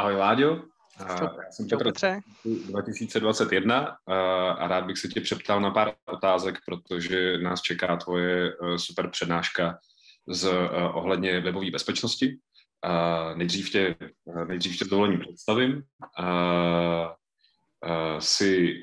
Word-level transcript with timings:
Ahoj 0.00 0.16
Láďo, 0.16 0.62
já 1.00 1.52
jsem 1.52 1.68
Petr 1.68 1.92
2021 2.44 3.96
a 4.58 4.68
rád 4.68 4.84
bych 4.84 4.98
se 4.98 5.08
tě 5.08 5.20
přeptal 5.20 5.60
na 5.60 5.70
pár 5.70 5.92
otázek, 6.06 6.58
protože 6.66 7.38
nás 7.38 7.60
čeká 7.60 7.96
tvoje 7.96 8.48
e, 8.48 8.78
super 8.78 9.10
přednáška 9.10 9.78
z 10.28 10.44
e, 10.44 10.68
ohledně 10.92 11.40
webové 11.40 11.70
bezpečnosti. 11.70 12.38
Nejdřív 13.34 13.70
tě, 13.70 13.96
e, 14.36 14.44
nejdřív 14.44 14.78
tě 14.78 14.84
dovolení 14.84 15.18
představím. 15.18 15.82
Jsi 18.18 18.80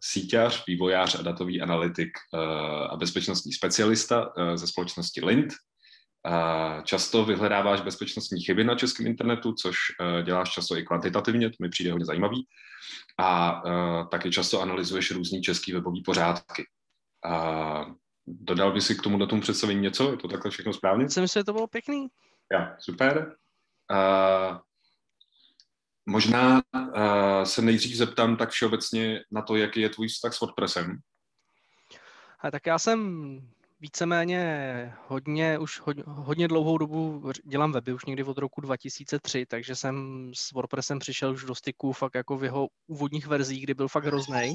síťař, 0.00 0.66
vývojář 0.66 1.18
a 1.18 1.22
datový 1.22 1.62
analytik 1.62 2.10
a 2.90 2.96
bezpečnostní 2.96 3.52
specialista 3.52 4.32
ze 4.54 4.66
společnosti 4.66 5.24
Lint, 5.24 5.52
Často 6.84 7.24
vyhledáváš 7.24 7.80
bezpečnostní 7.80 8.40
chyby 8.40 8.64
na 8.64 8.74
českém 8.74 9.06
internetu, 9.06 9.52
což 9.52 9.76
eh, 10.00 10.22
děláš 10.22 10.50
často 10.50 10.76
i 10.76 10.82
kvantitativně, 10.82 11.50
to 11.50 11.56
mi 11.60 11.68
přijde 11.68 11.92
hodně 11.92 12.06
zajímavý. 12.06 12.46
A 13.18 13.62
eh, 13.66 14.06
taky 14.10 14.30
často 14.30 14.60
analyzuješ 14.60 15.10
různý 15.10 15.42
český 15.42 15.72
webový 15.72 16.02
pořádky. 16.02 16.64
A 17.24 17.84
dodal 18.26 18.72
by 18.72 18.80
si 18.80 18.94
k 18.94 19.02
tomu 19.02 19.18
datum 19.18 19.40
představení 19.40 19.80
něco? 19.80 20.10
Je 20.10 20.16
to 20.16 20.28
takhle 20.28 20.50
všechno 20.50 20.72
správně? 20.72 21.04
Myslím 21.04 21.26
že 21.26 21.44
to 21.44 21.52
bylo 21.52 21.66
pěkný. 21.66 22.06
Ja, 22.52 22.76
super. 22.78 23.36
Možná 26.06 26.62
uh, 26.74 27.44
se 27.44 27.62
nejdřív 27.62 27.96
zeptám 27.96 28.36
tak 28.36 28.50
všeobecně 28.50 29.20
na 29.30 29.42
to, 29.42 29.56
jaký 29.56 29.80
je 29.80 29.88
tvůj 29.88 30.08
vztah 30.08 30.34
s 30.34 30.40
WordPressem. 30.40 30.98
A 32.40 32.50
tak 32.50 32.66
já 32.66 32.78
jsem 32.78 33.38
víceméně 33.82 34.94
hodně, 35.08 35.58
už 35.58 35.80
hodně, 35.80 36.02
hodně 36.06 36.48
dlouhou 36.48 36.78
dobu 36.78 37.22
dělám 37.44 37.72
weby, 37.72 37.92
už 37.92 38.04
někdy 38.04 38.24
od 38.24 38.38
roku 38.38 38.60
2003, 38.60 39.46
takže 39.46 39.76
jsem 39.76 40.30
s 40.34 40.52
WordPressem 40.52 40.98
přišel 40.98 41.32
už 41.32 41.44
do 41.44 41.54
styku 41.54 41.92
fakt 41.92 42.14
jako 42.14 42.36
v 42.36 42.44
jeho 42.44 42.68
úvodních 42.86 43.26
verzích, 43.26 43.64
kdy 43.64 43.74
byl 43.74 43.88
fakt 43.88 44.04
hrozný 44.04 44.54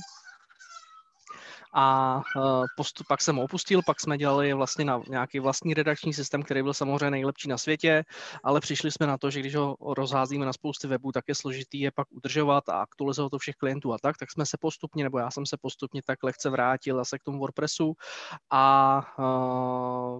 a 1.77 2.21
e, 2.35 2.39
postup, 2.77 3.07
pak 3.07 3.21
jsem 3.21 3.35
ho 3.35 3.43
opustil, 3.43 3.81
pak 3.85 3.99
jsme 3.99 4.17
dělali 4.17 4.53
vlastně 4.53 4.85
na 4.85 5.01
nějaký 5.09 5.39
vlastní 5.39 5.73
redakční 5.73 6.13
systém, 6.13 6.43
který 6.43 6.63
byl 6.63 6.73
samozřejmě 6.73 7.11
nejlepší 7.11 7.49
na 7.49 7.57
světě, 7.57 8.03
ale 8.43 8.59
přišli 8.59 8.91
jsme 8.91 9.07
na 9.07 9.17
to, 9.17 9.29
že 9.29 9.39
když 9.39 9.55
ho 9.55 9.77
rozházíme 9.97 10.45
na 10.45 10.53
spousty 10.53 10.87
webů, 10.87 11.11
tak 11.11 11.23
je 11.27 11.35
složitý 11.35 11.79
je 11.79 11.91
pak 11.91 12.07
udržovat 12.11 12.69
a 12.69 12.81
aktualizovat 12.81 13.31
to 13.31 13.39
všech 13.39 13.55
klientů 13.55 13.93
a 13.93 13.97
tak, 14.01 14.17
tak 14.17 14.31
jsme 14.31 14.45
se 14.45 14.57
postupně, 14.61 15.03
nebo 15.03 15.19
já 15.19 15.31
jsem 15.31 15.45
se 15.45 15.57
postupně 15.61 16.01
tak 16.05 16.23
lehce 16.23 16.49
vrátil 16.49 16.97
zase 16.97 17.19
k 17.19 17.23
tomu 17.23 17.39
WordPressu 17.39 17.93
a 18.51 19.01
uh, 19.19 20.19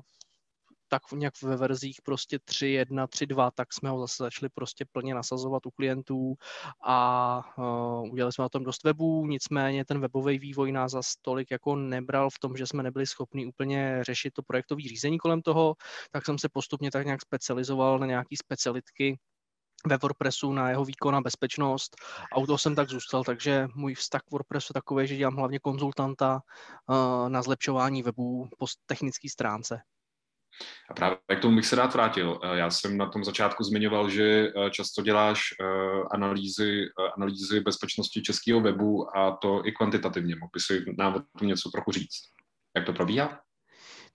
tak 0.88 1.12
nějak 1.12 1.34
ve 1.44 1.58
verzích 1.58 2.02
prostě 2.04 2.38
3.1, 2.38 3.06
3.2, 3.08 3.52
tak 3.56 3.74
jsme 3.74 3.90
ho 3.90 4.00
zase 4.00 4.24
začali 4.24 4.50
prostě 4.50 4.86
plně 4.92 5.14
nasazovat 5.14 5.66
u 5.66 5.72
klientů 5.72 6.36
a 6.84 7.42
uh, 7.58 8.12
udělali 8.12 8.34
jsme 8.34 8.42
na 8.42 8.50
tom 8.50 8.64
dost 8.64 8.84
webů, 8.84 9.28
nicméně 9.28 9.86
ten 9.86 10.00
webový 10.00 10.40
vývoj 10.40 10.72
nás 10.72 10.92
za 10.92 11.02
tolik 11.22 11.52
jako 11.52 11.76
nebral 11.76 12.30
v 12.30 12.40
tom, 12.40 12.58
že 12.58 12.68
jsme 12.68 12.84
nebyli 12.84 13.08
schopni 13.08 13.46
úplně 13.46 14.00
řešit 14.02 14.34
to 14.34 14.44
projektové 14.44 14.82
řízení 14.82 15.18
kolem 15.18 15.42
toho, 15.42 15.76
tak 16.12 16.26
jsem 16.26 16.38
se 16.38 16.50
postupně 16.50 16.92
tak 16.92 17.06
nějak 17.06 17.22
specializoval 17.22 18.00
na 18.00 18.06
nějaký 18.06 18.38
specialitky, 18.38 19.18
ve 19.86 19.98
WordPressu 19.98 20.54
na 20.54 20.70
jeho 20.70 20.86
výkon 20.86 21.16
a 21.16 21.22
bezpečnost 21.22 21.96
a 22.34 22.38
u 22.38 22.46
toho 22.46 22.58
jsem 22.58 22.76
tak 22.76 22.90
zůstal, 22.90 23.24
takže 23.24 23.68
můj 23.76 23.96
vztah 23.96 24.22
k 24.22 24.32
WordPressu 24.32 24.72
je 24.72 24.74
takový, 24.74 25.08
že 25.08 25.16
dělám 25.16 25.36
hlavně 25.36 25.60
konzultanta 25.60 26.42
uh, 26.90 27.30
na 27.30 27.42
zlepšování 27.42 28.04
webů 28.04 28.50
po 28.58 28.66
technické 28.86 29.30
stránce. 29.30 29.82
A 30.90 30.94
právě 30.94 31.18
k 31.38 31.40
tomu 31.40 31.56
bych 31.56 31.66
se 31.66 31.76
rád 31.76 31.94
vrátil. 31.94 32.40
Eh, 32.44 32.58
já 32.58 32.70
jsem 32.70 32.98
na 32.98 33.10
tom 33.10 33.24
začátku 33.24 33.64
zmiňoval, 33.64 34.10
že 34.10 34.24
eh, 34.24 34.70
často 34.70 35.02
děláš 35.02 35.42
eh, 35.62 35.66
analýzy, 36.12 36.86
analýzy 37.18 37.60
bezpečnosti 37.60 38.22
českého 38.22 38.62
webu 38.62 39.18
a 39.18 39.38
to 39.42 39.62
i 39.66 39.72
kvantitativně. 39.72 40.36
Mohl 40.36 40.50
by 40.54 40.60
si 40.60 40.86
nám 40.98 41.16
o 41.16 41.40
tom 41.40 41.48
něco 41.48 41.70
trochu 41.70 41.92
říct? 41.92 42.22
Jak 42.76 42.86
to 42.86 42.94
probíhá? 42.94 43.47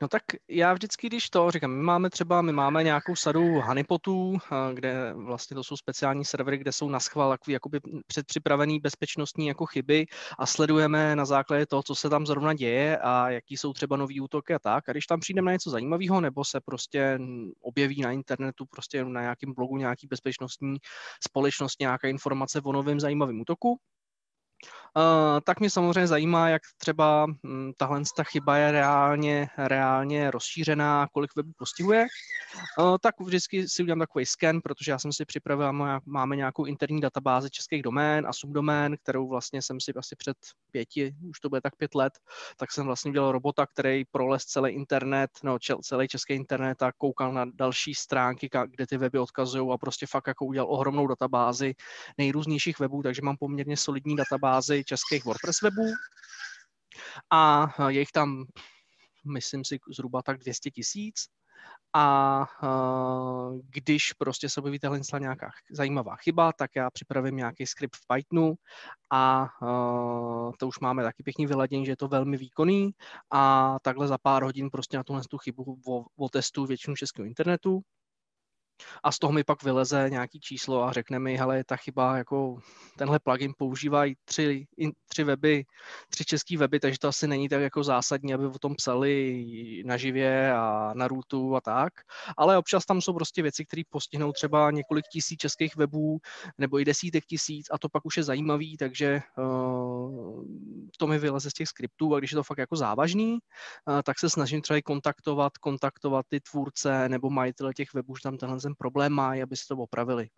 No 0.00 0.08
tak 0.08 0.22
já 0.48 0.72
vždycky, 0.72 1.06
když 1.06 1.30
to 1.30 1.50
říkám, 1.50 1.70
my 1.70 1.82
máme 1.82 2.10
třeba, 2.10 2.42
my 2.42 2.52
máme 2.52 2.84
nějakou 2.84 3.16
sadu 3.16 3.60
honeypotů, 3.60 4.38
kde 4.74 5.12
vlastně 5.12 5.54
to 5.54 5.64
jsou 5.64 5.76
speciální 5.76 6.24
servery, 6.24 6.58
kde 6.58 6.72
jsou 6.72 6.88
na 6.88 7.00
schvál 7.00 7.30
takový 7.30 7.52
jakoby 7.52 7.80
předpřipravený 8.06 8.80
bezpečnostní 8.80 9.46
jako 9.46 9.66
chyby 9.66 10.06
a 10.38 10.46
sledujeme 10.46 11.16
na 11.16 11.24
základě 11.24 11.66
toho, 11.66 11.82
co 11.82 11.94
se 11.94 12.10
tam 12.10 12.26
zrovna 12.26 12.54
děje 12.54 12.98
a 12.98 13.30
jaký 13.30 13.56
jsou 13.56 13.72
třeba 13.72 13.96
nový 13.96 14.20
útoky 14.20 14.54
a 14.54 14.58
tak. 14.58 14.88
A 14.88 14.92
když 14.92 15.06
tam 15.06 15.20
přijdeme 15.20 15.46
na 15.46 15.52
něco 15.52 15.70
zajímavého 15.70 16.20
nebo 16.20 16.44
se 16.44 16.60
prostě 16.60 17.18
objeví 17.60 18.00
na 18.00 18.12
internetu, 18.12 18.66
prostě 18.66 19.04
na 19.04 19.20
nějakém 19.20 19.54
blogu 19.54 19.76
nějaký 19.76 20.06
bezpečnostní 20.06 20.76
společnost, 21.28 21.80
nějaká 21.80 22.08
informace 22.08 22.60
o 22.64 22.72
novém 22.72 23.00
zajímavém 23.00 23.40
útoku, 23.40 23.78
tak 25.44 25.60
mě 25.60 25.70
samozřejmě 25.70 26.06
zajímá, 26.06 26.48
jak 26.48 26.62
třeba 26.78 27.26
hm, 27.26 27.72
tahle 27.76 28.02
ta 28.16 28.24
chyba 28.24 28.56
je 28.56 28.72
reálně, 28.72 29.48
reálně 29.58 30.30
rozšířená, 30.30 31.08
kolik 31.12 31.36
webů 31.36 31.52
postihuje. 31.58 32.06
Uh, 32.78 32.96
tak 33.00 33.20
vždycky 33.20 33.68
si 33.68 33.82
udělám 33.82 33.98
takový 33.98 34.26
scan, 34.26 34.60
protože 34.60 34.90
já 34.90 34.98
jsem 34.98 35.12
si 35.12 35.24
připravil, 35.24 35.72
máme 36.06 36.36
nějakou 36.36 36.64
interní 36.64 37.00
databázi 37.00 37.50
českých 37.50 37.82
domén 37.82 38.26
a 38.26 38.32
subdomén, 38.32 38.96
kterou 39.02 39.28
vlastně 39.28 39.62
jsem 39.62 39.80
si 39.80 39.92
asi 39.96 40.16
před 40.16 40.36
pěti, 40.70 41.14
už 41.30 41.40
to 41.40 41.48
bude 41.48 41.60
tak 41.60 41.76
pět 41.76 41.94
let, 41.94 42.12
tak 42.56 42.72
jsem 42.72 42.86
vlastně 42.86 43.12
dělal 43.12 43.32
robota, 43.32 43.66
který 43.66 44.04
prolez 44.10 44.44
celý 44.44 44.70
internet, 44.70 45.30
no 45.44 45.58
celý 45.82 46.08
český 46.08 46.34
internet 46.34 46.82
a 46.82 46.92
koukal 46.92 47.32
na 47.32 47.44
další 47.54 47.94
stránky, 47.94 48.50
kde 48.66 48.86
ty 48.86 48.96
weby 48.96 49.18
odkazují 49.18 49.72
a 49.72 49.78
prostě 49.78 50.06
fakt 50.06 50.26
jako 50.26 50.44
udělal 50.44 50.70
ohromnou 50.70 51.06
databázi 51.06 51.74
nejrůznějších 52.18 52.78
webů, 52.78 53.02
takže 53.02 53.22
mám 53.22 53.36
poměrně 53.36 53.76
solidní 53.76 54.16
databázi 54.16 54.81
českých 54.84 55.24
WordPress 55.24 55.60
webů. 55.62 55.92
A 57.32 57.68
je 57.88 58.00
jich 58.00 58.12
tam, 58.12 58.44
myslím 59.32 59.64
si, 59.64 59.78
zhruba 59.96 60.22
tak 60.22 60.38
200 60.38 60.70
tisíc. 60.70 61.14
A 61.94 62.46
uh, 62.62 63.60
když 63.68 64.12
prostě 64.12 64.48
se 64.48 64.60
objeví 64.60 64.78
tahle 64.78 65.00
nějaká 65.18 65.50
zajímavá 65.70 66.16
chyba, 66.16 66.52
tak 66.52 66.70
já 66.76 66.90
připravím 66.90 67.36
nějaký 67.36 67.66
skript 67.66 67.96
v 67.96 68.06
Pythonu. 68.14 68.54
A 69.10 69.48
uh, 69.62 70.52
to 70.58 70.68
už 70.68 70.78
máme 70.78 71.02
taky 71.02 71.22
pěkný 71.22 71.46
vyladění, 71.46 71.86
že 71.86 71.92
je 71.92 71.96
to 71.96 72.08
velmi 72.08 72.36
výkonný. 72.36 72.90
A 73.30 73.76
takhle 73.82 74.08
za 74.08 74.18
pár 74.18 74.42
hodin 74.42 74.70
prostě 74.70 74.96
na 74.96 75.04
tuhle 75.04 75.22
tu 75.30 75.38
chybu 75.38 75.76
otestuju 76.16 76.66
většinu 76.66 76.96
českého 76.96 77.26
internetu 77.26 77.82
a 79.02 79.12
z 79.12 79.18
toho 79.18 79.32
mi 79.32 79.44
pak 79.44 79.62
vyleze 79.62 80.10
nějaký 80.10 80.40
číslo 80.40 80.84
a 80.84 80.92
řekne 80.92 81.18
mi, 81.18 81.36
hele, 81.36 81.64
ta 81.64 81.76
chyba, 81.76 82.16
jako 82.16 82.58
tenhle 82.98 83.18
plugin 83.18 83.52
používají 83.58 84.14
tři, 84.24 84.66
tři 85.08 85.24
weby, 85.24 85.64
tři 86.08 86.24
český 86.24 86.56
weby, 86.56 86.80
takže 86.80 86.98
to 86.98 87.08
asi 87.08 87.28
není 87.28 87.48
tak 87.48 87.62
jako 87.62 87.84
zásadní, 87.84 88.34
aby 88.34 88.46
o 88.46 88.58
tom 88.58 88.74
psali 88.74 89.82
naživě 89.86 90.52
a 90.52 90.92
na 90.94 91.08
rootu 91.08 91.56
a 91.56 91.60
tak, 91.60 91.92
ale 92.36 92.58
občas 92.58 92.86
tam 92.86 93.00
jsou 93.00 93.12
prostě 93.12 93.42
věci, 93.42 93.64
které 93.64 93.82
postihnou 93.90 94.32
třeba 94.32 94.70
několik 94.70 95.04
tisíc 95.12 95.38
českých 95.40 95.76
webů 95.76 96.18
nebo 96.58 96.78
i 96.78 96.84
desítek 96.84 97.24
tisíc 97.26 97.66
a 97.70 97.78
to 97.78 97.88
pak 97.88 98.04
už 98.06 98.16
je 98.16 98.22
zajímavý, 98.22 98.76
takže 98.76 99.20
uh, 99.38 100.44
to 100.98 101.06
mi 101.06 101.18
vyleze 101.18 101.50
z 101.50 101.54
těch 101.54 101.68
skriptů 101.68 102.14
a 102.14 102.18
když 102.18 102.32
je 102.32 102.36
to 102.36 102.42
fakt 102.42 102.58
jako 102.58 102.76
závažný, 102.76 103.32
uh, 103.32 104.02
tak 104.04 104.18
se 104.18 104.30
snažím 104.30 104.62
třeba 104.62 104.80
kontaktovat, 104.84 105.58
kontaktovat 105.58 106.26
ty 106.28 106.40
tvůrce 106.40 107.08
nebo 107.08 107.30
majitele 107.30 107.74
těch 107.74 107.94
webů, 107.94 108.16
že 108.16 108.22
tam 108.22 108.36
tenhle 108.38 108.60
ten 108.72 108.74
problém 108.78 109.12
mají, 109.12 109.42
aby 109.42 109.56
se 109.56 109.64
to 109.68 109.76
opravili. 109.76 110.28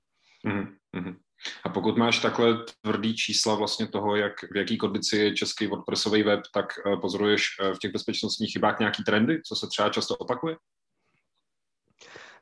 Mm-hmm. 0.47 1.17
A 1.65 1.69
pokud 1.69 1.97
máš 1.97 2.19
takhle 2.19 2.65
tvrdý 2.81 3.17
čísla 3.17 3.55
vlastně 3.55 3.87
toho, 3.89 4.17
jak, 4.17 4.33
v 4.53 4.57
jaký 4.57 4.79
kondici 4.79 5.17
je 5.17 5.35
český 5.35 5.67
WordPressový 5.67 6.23
web, 6.23 6.41
tak 6.55 6.67
uh, 6.87 7.01
pozoruješ 7.01 7.59
uh, 7.61 7.75
v 7.75 7.79
těch 7.79 7.93
bezpečnostních 7.93 8.53
chybách 8.53 8.79
nějaký 8.79 9.05
trendy, 9.05 9.43
co 9.47 9.57
se 9.57 9.67
třeba 9.67 9.89
často 9.89 10.17
opakuje? 10.17 10.57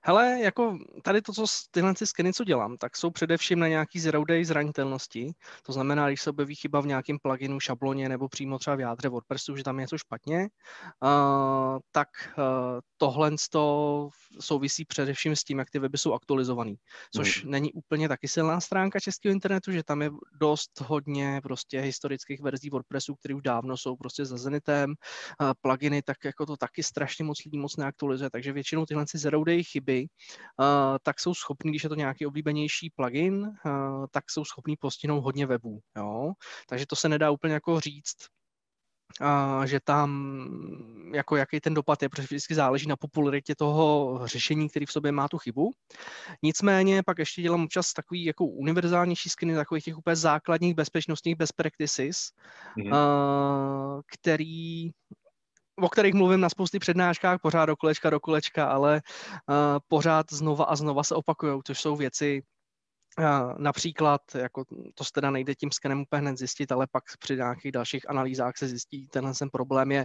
Hele, 0.04 0.40
jako 0.43 0.78
tady 1.02 1.22
to, 1.22 1.32
co 1.32 1.44
tyhle 1.70 1.94
ty 1.94 2.06
skeny, 2.06 2.32
co 2.32 2.44
dělám, 2.44 2.76
tak 2.76 2.96
jsou 2.96 3.10
především 3.10 3.58
na 3.58 3.69
nějaký 3.69 4.00
zero 4.00 4.25
day 4.25 4.44
zranitelnosti. 4.44 5.32
To 5.62 5.72
znamená, 5.72 6.08
když 6.08 6.22
se 6.22 6.31
objeví 6.31 6.54
chyba 6.54 6.81
v 6.81 6.87
nějakém 6.87 7.19
pluginu, 7.22 7.60
šabloně 7.60 8.08
nebo 8.08 8.28
přímo 8.28 8.58
třeba 8.58 8.76
v 8.76 8.81
jádře 8.81 9.08
WordPressu, 9.08 9.56
že 9.56 9.64
tam 9.64 9.78
je 9.78 9.82
něco 9.82 9.99
špatně, 9.99 10.49
uh, 11.02 11.78
tak 11.93 12.08
uh, 12.38 12.44
tohle 12.96 13.31
to 13.50 14.08
souvisí 14.40 14.84
především 14.84 15.37
s 15.37 15.44
tím, 15.44 15.58
jak 15.58 15.70
ty 15.70 15.78
weby 15.78 15.99
jsou 15.99 16.12
aktualizovaný. 16.12 16.75
Což 17.14 17.43
hmm. 17.43 17.50
není 17.50 17.72
úplně 17.72 18.08
taky 18.08 18.28
silná 18.28 18.60
stránka 18.60 19.00
českého 19.00 19.32
internetu, 19.32 19.72
že 19.72 19.82
tam 19.82 20.02
je 20.02 20.10
dost 20.40 20.81
hodně 20.81 21.40
prostě 21.43 21.81
historických 21.81 22.40
verzí 22.40 22.70
WordPressu, 22.70 23.14
které 23.14 23.34
už 23.34 23.43
dávno 23.43 23.76
jsou 23.76 23.96
prostě 23.96 24.25
za 24.25 24.37
Zenitem. 24.37 24.94
Uh, 25.40 25.52
pluginy, 25.60 26.02
tak 26.02 26.25
jako 26.25 26.46
to 26.46 26.56
taky 26.56 26.82
strašně 26.82 27.25
moc 27.25 27.44
lidí 27.44 27.58
moc 27.58 27.76
neaktualizuje, 27.76 28.31
takže 28.31 28.52
většinou 28.52 28.87
tyhle 28.87 29.05
zero 29.14 29.44
day 29.44 29.64
chyby 29.64 29.92
weby, 29.93 30.06
uh, 30.61 30.97
tak 31.03 31.21
jsou 31.21 31.35
schopní, 31.35 31.71
když 31.71 31.83
je 31.83 31.89
to 31.89 31.94
nějaký 31.94 32.27
oblíbenější 32.27 32.91
plugin, 32.91 33.35
uh, 33.35 34.06
tak 34.11 34.31
jsou 34.31 34.44
schopní 34.44 34.77
postihnout 34.77 35.25
hodně 35.25 35.47
webů. 35.47 35.81
Jo? 35.97 36.33
Takže 36.69 36.87
to 36.87 36.97
se 36.97 37.09
nedá 37.09 37.31
úplně 37.31 37.55
jako 37.55 37.81
říct, 37.81 38.17
a 39.21 39.67
že 39.67 39.81
tam, 39.85 40.11
jako 41.15 41.37
jaký 41.37 41.61
ten 41.61 41.75
dopad 41.75 42.03
je, 42.03 42.09
protože 42.09 42.23
vždycky 42.23 42.55
záleží 42.55 42.89
na 42.89 42.97
popularitě 42.97 43.55
toho 43.55 44.21
řešení, 44.25 44.69
který 44.69 44.87
v 44.87 44.93
sobě 44.93 45.12
má 45.12 45.29
tu 45.29 45.39
chybu. 45.39 45.71
Nicméně 46.43 47.03
pak 47.03 47.19
ještě 47.19 47.43
dělám 47.43 47.65
občas 47.65 47.93
takový 47.93 48.25
jako 48.25 48.44
univerzálnější 48.44 49.29
skiny 49.29 49.55
takových 49.55 49.85
těch 49.85 49.99
úplně 49.99 50.17
základních 50.17 50.75
bezpečnostních 50.75 51.37
best 51.37 51.53
practices, 51.53 52.17
mm-hmm. 52.79 52.94
a, 52.94 54.00
který 54.06 54.91
o 55.80 55.88
kterých 55.88 56.14
mluvím 56.14 56.40
na 56.40 56.48
spousty 56.48 56.78
přednáškách, 56.78 57.38
pořád 57.42 57.66
do 57.66 57.76
kolečka, 57.76 58.10
do 58.10 58.20
kolečka, 58.20 58.66
ale 58.66 59.00
uh, 59.48 59.54
pořád 59.88 60.26
znova 60.32 60.64
a 60.64 60.76
znova 60.76 61.02
se 61.04 61.14
opakují, 61.14 61.60
což 61.64 61.80
jsou 61.80 61.96
věci, 61.96 62.42
Například, 63.59 64.20
jako 64.35 64.64
to 64.94 65.05
se 65.05 65.11
teda 65.14 65.31
nejde 65.31 65.55
tím 65.55 65.70
skenem 65.70 66.00
úplně 66.00 66.20
hned 66.20 66.38
zjistit, 66.38 66.73
ale 66.73 66.87
pak 66.93 67.05
při 67.19 67.37
nějakých 67.37 67.73
dalších 67.73 68.11
analýzách 68.11 68.56
se 68.56 68.69
zjistí, 68.69 69.09
tenhle 69.09 69.35
ten 69.35 69.50
problém 69.50 69.93
je 69.93 70.05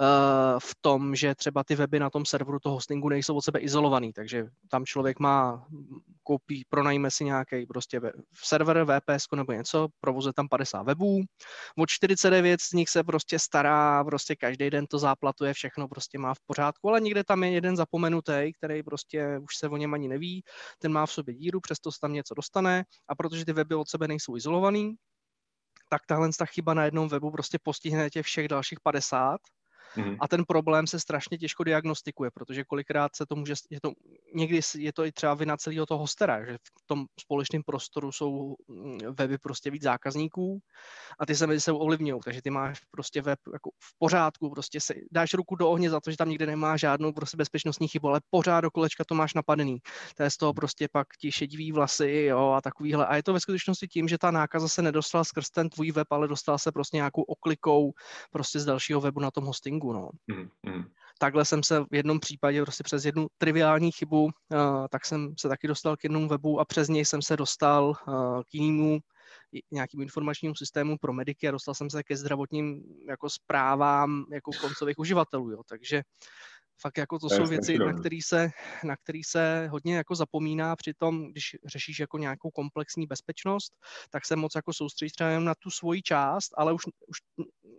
uh, 0.00 0.58
v 0.58 0.74
tom, 0.80 1.16
že 1.16 1.34
třeba 1.34 1.64
ty 1.64 1.74
weby 1.74 2.00
na 2.00 2.10
tom 2.10 2.24
serveru 2.24 2.58
toho 2.58 2.74
hostingu 2.74 3.08
nejsou 3.08 3.36
od 3.36 3.40
sebe 3.40 3.58
izolovaný, 3.58 4.12
takže 4.12 4.46
tam 4.70 4.84
člověk 4.84 5.18
má, 5.18 5.66
koupí, 6.22 6.64
pronajme 6.68 7.10
si 7.10 7.24
nějaký 7.24 7.66
prostě 7.66 8.00
server, 8.44 8.84
VPS 8.84 9.26
nebo 9.36 9.52
něco, 9.52 9.88
provozuje 10.00 10.32
tam 10.32 10.48
50 10.48 10.82
webů, 10.82 11.20
od 11.78 11.88
49 11.88 12.60
z 12.60 12.72
nich 12.72 12.88
se 12.88 13.04
prostě 13.04 13.38
stará, 13.38 14.04
prostě 14.04 14.36
každý 14.36 14.70
den 14.70 14.86
to 14.86 14.98
záplatuje, 14.98 15.54
všechno 15.54 15.88
prostě 15.88 16.18
má 16.18 16.34
v 16.34 16.40
pořádku, 16.46 16.88
ale 16.88 17.00
někde 17.00 17.24
tam 17.24 17.44
je 17.44 17.50
jeden 17.50 17.76
zapomenutý, 17.76 18.52
který 18.58 18.82
prostě 18.82 19.38
už 19.42 19.56
se 19.56 19.68
o 19.68 19.76
něm 19.76 19.94
ani 19.94 20.08
neví, 20.08 20.42
ten 20.78 20.92
má 20.92 21.06
v 21.06 21.12
sobě 21.12 21.34
díru, 21.34 21.60
přesto 21.60 21.92
se 21.92 22.00
tam 22.00 22.12
něco 22.12 22.34
dostane 22.40 22.84
a 23.08 23.14
protože 23.14 23.44
ty 23.44 23.52
weby 23.52 23.74
od 23.74 23.88
sebe 23.88 24.08
nejsou 24.08 24.36
izolovaný, 24.36 24.96
tak 25.88 26.06
tahle 26.06 26.30
ta 26.38 26.46
chyba 26.46 26.74
na 26.74 26.84
jednom 26.84 27.08
webu 27.08 27.30
prostě 27.30 27.58
postihne 27.62 28.10
těch 28.10 28.26
všech 28.26 28.48
dalších 28.48 28.80
50 28.80 29.40
Mm-hmm. 29.96 30.16
A 30.20 30.28
ten 30.28 30.44
problém 30.44 30.86
se 30.86 31.00
strašně 31.00 31.38
těžko 31.38 31.64
diagnostikuje, 31.64 32.30
protože 32.30 32.64
kolikrát 32.64 33.16
se 33.16 33.26
to 33.26 33.36
může, 33.36 33.54
je 33.70 33.80
to, 33.80 33.92
někdy 34.34 34.60
je 34.78 34.92
to 34.92 35.04
i 35.04 35.12
třeba 35.12 35.34
vina 35.34 35.56
celého 35.56 35.86
toho 35.86 35.98
hostera, 35.98 36.44
že 36.44 36.58
v 36.58 36.86
tom 36.86 37.06
společném 37.20 37.62
prostoru 37.62 38.12
jsou 38.12 38.56
mm, 38.68 38.98
weby 39.18 39.38
prostě 39.38 39.70
víc 39.70 39.82
zákazníků 39.82 40.60
a 41.18 41.26
ty 41.26 41.36
se 41.36 41.46
mezi 41.46 41.60
sebou 41.60 41.78
ovlivňují, 41.78 42.20
takže 42.24 42.42
ty 42.42 42.50
máš 42.50 42.80
prostě 42.90 43.22
web 43.22 43.38
jako 43.52 43.70
v 43.70 43.98
pořádku, 43.98 44.50
prostě 44.50 44.80
se 44.80 44.94
dáš 45.10 45.34
ruku 45.34 45.54
do 45.54 45.70
ohně 45.70 45.90
za 45.90 46.00
to, 46.00 46.10
že 46.10 46.16
tam 46.16 46.28
nikde 46.28 46.46
nemá 46.46 46.76
žádnou 46.76 47.12
prostě 47.12 47.36
bezpečnostní 47.36 47.88
chybu, 47.88 48.08
ale 48.08 48.20
pořád 48.30 48.60
do 48.60 48.70
kolečka 48.70 49.04
to 49.04 49.14
máš 49.14 49.34
napadený. 49.34 49.78
To 50.16 50.22
je 50.22 50.30
z 50.30 50.36
toho 50.36 50.54
prostě 50.54 50.88
pak 50.92 51.06
ti 51.20 51.32
šedivý 51.32 51.72
vlasy 51.72 52.24
jo, 52.28 52.50
a 52.50 52.60
takovýhle. 52.60 53.06
A 53.06 53.16
je 53.16 53.22
to 53.22 53.32
ve 53.32 53.40
skutečnosti 53.40 53.88
tím, 53.88 54.08
že 54.08 54.18
ta 54.18 54.30
nákaza 54.30 54.68
se 54.68 54.82
nedostala 54.82 55.24
skrz 55.24 55.50
ten 55.50 55.68
tvůj 55.68 55.92
web, 55.92 56.06
ale 56.10 56.28
dostala 56.28 56.58
se 56.58 56.72
prostě 56.72 56.96
nějakou 56.96 57.22
oklikou 57.22 57.92
prostě 58.30 58.60
z 58.60 58.64
dalšího 58.64 59.00
webu 59.00 59.20
na 59.20 59.30
tom 59.30 59.44
hostingu 59.44 59.79
marketingu. 59.80 59.92
No. 59.92 60.10
Mm-hmm. 60.30 60.84
Takhle 61.18 61.44
jsem 61.44 61.62
se 61.62 61.80
v 61.80 61.94
jednom 61.94 62.20
případě 62.20 62.62
prostě 62.62 62.84
přes 62.84 63.04
jednu 63.04 63.26
triviální 63.38 63.92
chybu, 63.92 64.24
uh, 64.24 64.30
tak 64.90 65.06
jsem 65.06 65.34
se 65.38 65.48
taky 65.48 65.68
dostal 65.68 65.96
k 65.96 66.04
jednomu 66.04 66.28
webu 66.28 66.60
a 66.60 66.64
přes 66.64 66.88
něj 66.88 67.04
jsem 67.04 67.22
se 67.22 67.36
dostal 67.36 67.84
uh, 67.88 68.42
k 68.42 68.54
jinému 68.54 68.98
nějakým 69.70 70.00
informačnímu 70.00 70.54
systému 70.54 70.98
pro 70.98 71.12
mediky 71.12 71.48
a 71.48 71.50
dostal 71.50 71.74
jsem 71.74 71.90
se 71.90 72.02
ke 72.02 72.16
zdravotním 72.16 72.82
jako 73.08 73.30
zprávám 73.30 74.24
jako 74.32 74.50
koncových 74.60 74.98
uživatelů. 74.98 75.50
Jo. 75.50 75.62
Takže 75.68 76.02
fakt 76.80 76.98
jako 76.98 77.18
to, 77.18 77.28
to 77.28 77.34
jsou 77.34 77.46
věci, 77.46 77.78
na 77.78 77.92
který, 77.92 78.22
se, 78.22 78.50
na 78.84 78.96
který 78.96 79.24
se 79.24 79.68
hodně 79.70 79.96
jako 79.96 80.14
zapomíná 80.14 80.76
při 80.76 80.94
tom, 80.94 81.30
když 81.30 81.56
řešíš 81.64 81.98
jako 82.00 82.18
nějakou 82.18 82.50
komplexní 82.50 83.06
bezpečnost, 83.06 83.72
tak 84.10 84.26
se 84.26 84.36
moc 84.36 84.54
jako 84.54 84.72
soustředíš 84.72 85.12
třeba 85.12 85.30
jen 85.30 85.44
na 85.44 85.54
tu 85.54 85.70
svoji 85.70 86.02
část, 86.02 86.50
ale 86.56 86.72
už, 86.72 86.82
už, 86.86 87.18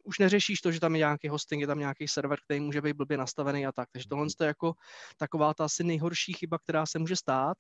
už 0.03 0.19
neřešíš 0.19 0.61
to, 0.61 0.71
že 0.71 0.79
tam 0.79 0.95
je 0.95 0.99
nějaký 0.99 1.27
hosting, 1.27 1.61
je 1.61 1.67
tam 1.67 1.79
nějaký 1.79 2.07
server, 2.07 2.39
který 2.45 2.59
může 2.59 2.81
být 2.81 2.93
blbě 2.93 3.17
nastavený 3.17 3.65
a 3.67 3.71
tak. 3.71 3.89
Takže 3.91 4.07
tohle 4.07 4.27
je 4.41 4.47
jako 4.47 4.73
taková 5.17 5.53
ta 5.53 5.65
asi 5.65 5.83
nejhorší 5.83 6.33
chyba, 6.33 6.57
která 6.59 6.85
se 6.85 6.99
může 6.99 7.15
stát. 7.15 7.57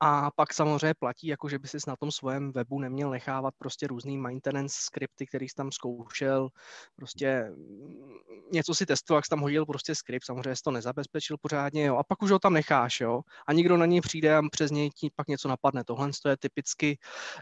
A 0.00 0.30
pak 0.30 0.52
samozřejmě 0.52 0.94
platí, 0.98 1.26
jako 1.26 1.48
že 1.48 1.58
by 1.58 1.68
si 1.68 1.78
na 1.86 1.96
tom 1.96 2.10
svém 2.10 2.52
webu 2.52 2.78
neměl 2.78 3.10
nechávat 3.10 3.54
prostě 3.58 3.86
různý 3.86 4.18
maintenance 4.18 4.76
skripty, 4.80 5.26
který 5.26 5.48
jsi 5.48 5.54
tam 5.54 5.72
zkoušel, 5.72 6.48
prostě 6.96 7.44
mm, 7.56 8.14
něco 8.52 8.74
si 8.74 8.86
testoval, 8.86 9.18
jak 9.18 9.24
jsi 9.24 9.30
tam 9.30 9.40
hodil 9.40 9.66
prostě 9.66 9.94
skript, 9.94 10.26
samozřejmě 10.26 10.56
jsi 10.56 10.62
to 10.62 10.70
nezabezpečil 10.70 11.36
pořádně, 11.40 11.84
jo, 11.84 11.96
a 11.96 12.02
pak 12.04 12.22
už 12.22 12.30
ho 12.30 12.38
tam 12.38 12.52
necháš, 12.52 13.00
jo, 13.00 13.20
a 13.46 13.52
nikdo 13.52 13.76
na 13.76 13.86
něj 13.86 14.00
přijde 14.00 14.36
a 14.36 14.42
přes 14.52 14.70
něj 14.70 14.90
ti 14.90 15.10
pak 15.16 15.28
něco 15.28 15.48
napadne. 15.48 15.84
Tohle 15.84 16.10
je 16.28 16.36
typicky, 16.36 16.98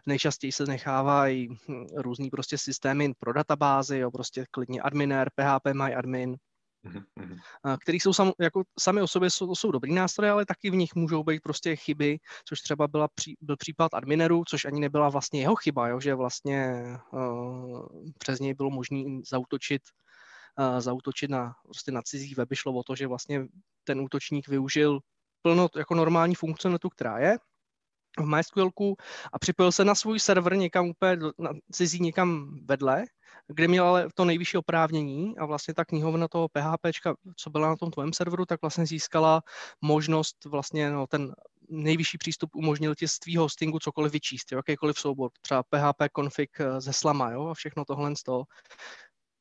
nejčastěji 0.07 0.53
se 0.53 0.67
nechávají 0.67 1.49
hm, 1.49 1.87
různý 1.97 2.31
prostě 2.31 2.59
systémy 2.59 3.13
pro 3.19 3.33
databázy, 3.33 3.99
jo, 3.99 4.11
prostě 4.11 4.45
klidně 4.51 4.81
adminer, 4.81 5.31
PHP 5.35 5.75
my 5.75 5.95
admin, 5.95 6.37
Mm-hmm. 6.85 7.77
který 7.81 8.01
jsou 8.01 8.13
sam, 8.13 8.33
jako 8.41 8.63
sami 8.79 9.03
o 9.03 9.09
sobě 9.09 9.31
jsou, 9.31 9.55
jsou 9.55 9.71
dobrý 9.71 9.95
nástroje, 9.95 10.31
ale 10.31 10.47
taky 10.47 10.71
v 10.71 10.75
nich 10.75 10.95
můžou 10.95 11.25
být 11.25 11.41
prostě 11.43 11.77
chyby, 11.77 12.19
což 12.45 12.61
třeba 12.61 12.89
byla 12.89 13.09
pří, 13.15 13.37
byl 13.41 13.57
případ 13.57 13.95
admineru, 13.95 14.45
což 14.49 14.65
ani 14.65 14.81
nebyla 14.81 15.09
vlastně 15.09 15.41
jeho 15.41 15.57
chyba, 15.57 15.89
jo, 15.89 16.01
že 16.01 16.15
vlastně 16.15 16.85
uh, 17.13 17.87
přes 18.19 18.41
něj 18.41 18.55
bylo 18.55 18.71
možné 18.71 19.05
zautočit 19.31 19.83
uh, 20.59 20.81
zautočit 20.81 21.31
na, 21.31 21.55
prostě 21.65 21.93
na 21.93 22.03
cizí 22.03 22.35
weby. 22.35 22.57
Šlo 22.57 22.73
o 22.73 22.83
to, 22.83 22.97
že 22.97 23.07
vlastně 23.07 23.47
ten 23.85 24.01
útočník 24.01 24.49
využil 24.49 25.01
plno 25.43 25.69
jako 25.77 25.95
normální 25.95 26.35
funkcionalitu, 26.35 26.89
která 26.89 27.19
je, 27.19 27.39
v 28.21 28.27
MySQLku 28.37 28.97
a 29.33 29.39
připojil 29.39 29.73
se 29.73 29.85
na 29.85 29.95
svůj 29.95 30.21
server 30.21 30.57
někam 30.57 30.89
úplně 30.89 31.17
na 31.39 31.51
cizí 31.73 32.01
někam 32.01 32.59
vedle, 32.65 33.05
kde 33.49 33.69
měl 33.69 33.87
ale 33.87 34.09
to 34.15 34.25
nejvyšší 34.25 34.57
oprávnění 34.57 35.39
a 35.39 35.47
vlastně 35.47 35.75
ta 35.75 35.85
knihovna 35.85 36.29
toho 36.29 36.49
PHP, 36.49 36.87
co 37.37 37.51
byla 37.51 37.69
na 37.69 37.77
tom 37.77 37.91
tvém 37.91 38.13
serveru, 38.13 38.47
tak 38.47 38.63
vlastně 38.63 38.87
získala 38.87 39.43
možnost 39.81 40.45
vlastně 40.45 40.91
no, 40.91 41.07
ten 41.07 41.33
nejvyšší 41.69 42.19
přístup 42.19 42.51
umožnil 42.55 42.95
ti 42.95 43.09
z 43.09 43.19
tvýho 43.19 43.45
hostingu 43.45 43.79
cokoliv 43.79 44.13
vyčíst, 44.13 44.53
jo, 44.53 44.59
jakýkoliv 44.59 44.99
soubor, 44.99 45.31
třeba 45.41 45.63
PHP 45.63 46.03
config 46.17 46.51
eh, 46.61 46.81
ze 46.81 46.93
slama 46.93 47.31
jo, 47.31 47.47
a 47.47 47.55
všechno 47.55 47.85
tohle 47.85 48.17
z 48.17 48.23
toho. 48.23 48.45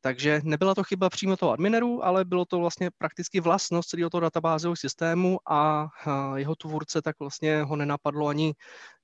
Takže 0.01 0.42
nebyla 0.44 0.75
to 0.75 0.83
chyba 0.83 1.09
přímo 1.09 1.38
toho 1.38 1.51
admineru, 1.51 2.06
ale 2.06 2.25
bylo 2.25 2.45
to 2.45 2.59
vlastně 2.59 2.89
prakticky 2.98 3.39
vlastnost 3.39 3.89
celého 3.89 4.09
toho 4.09 4.21
databázového 4.21 4.75
systému 4.75 5.39
a 5.50 5.89
jeho 6.36 6.56
tvůrce 6.56 7.01
tak 7.01 7.19
vlastně 7.19 7.63
ho 7.63 7.75
nenapadlo 7.75 8.27
ani, 8.27 8.53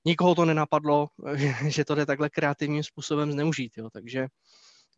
nikoho 0.04 0.34
to 0.34 0.44
nenapadlo, 0.44 1.08
že 1.68 1.84
to 1.84 1.94
jde 1.94 2.06
takhle 2.06 2.30
kreativním 2.30 2.82
způsobem 2.82 3.32
zneužít. 3.32 3.72
Jo. 3.76 3.90
Takže 3.92 4.26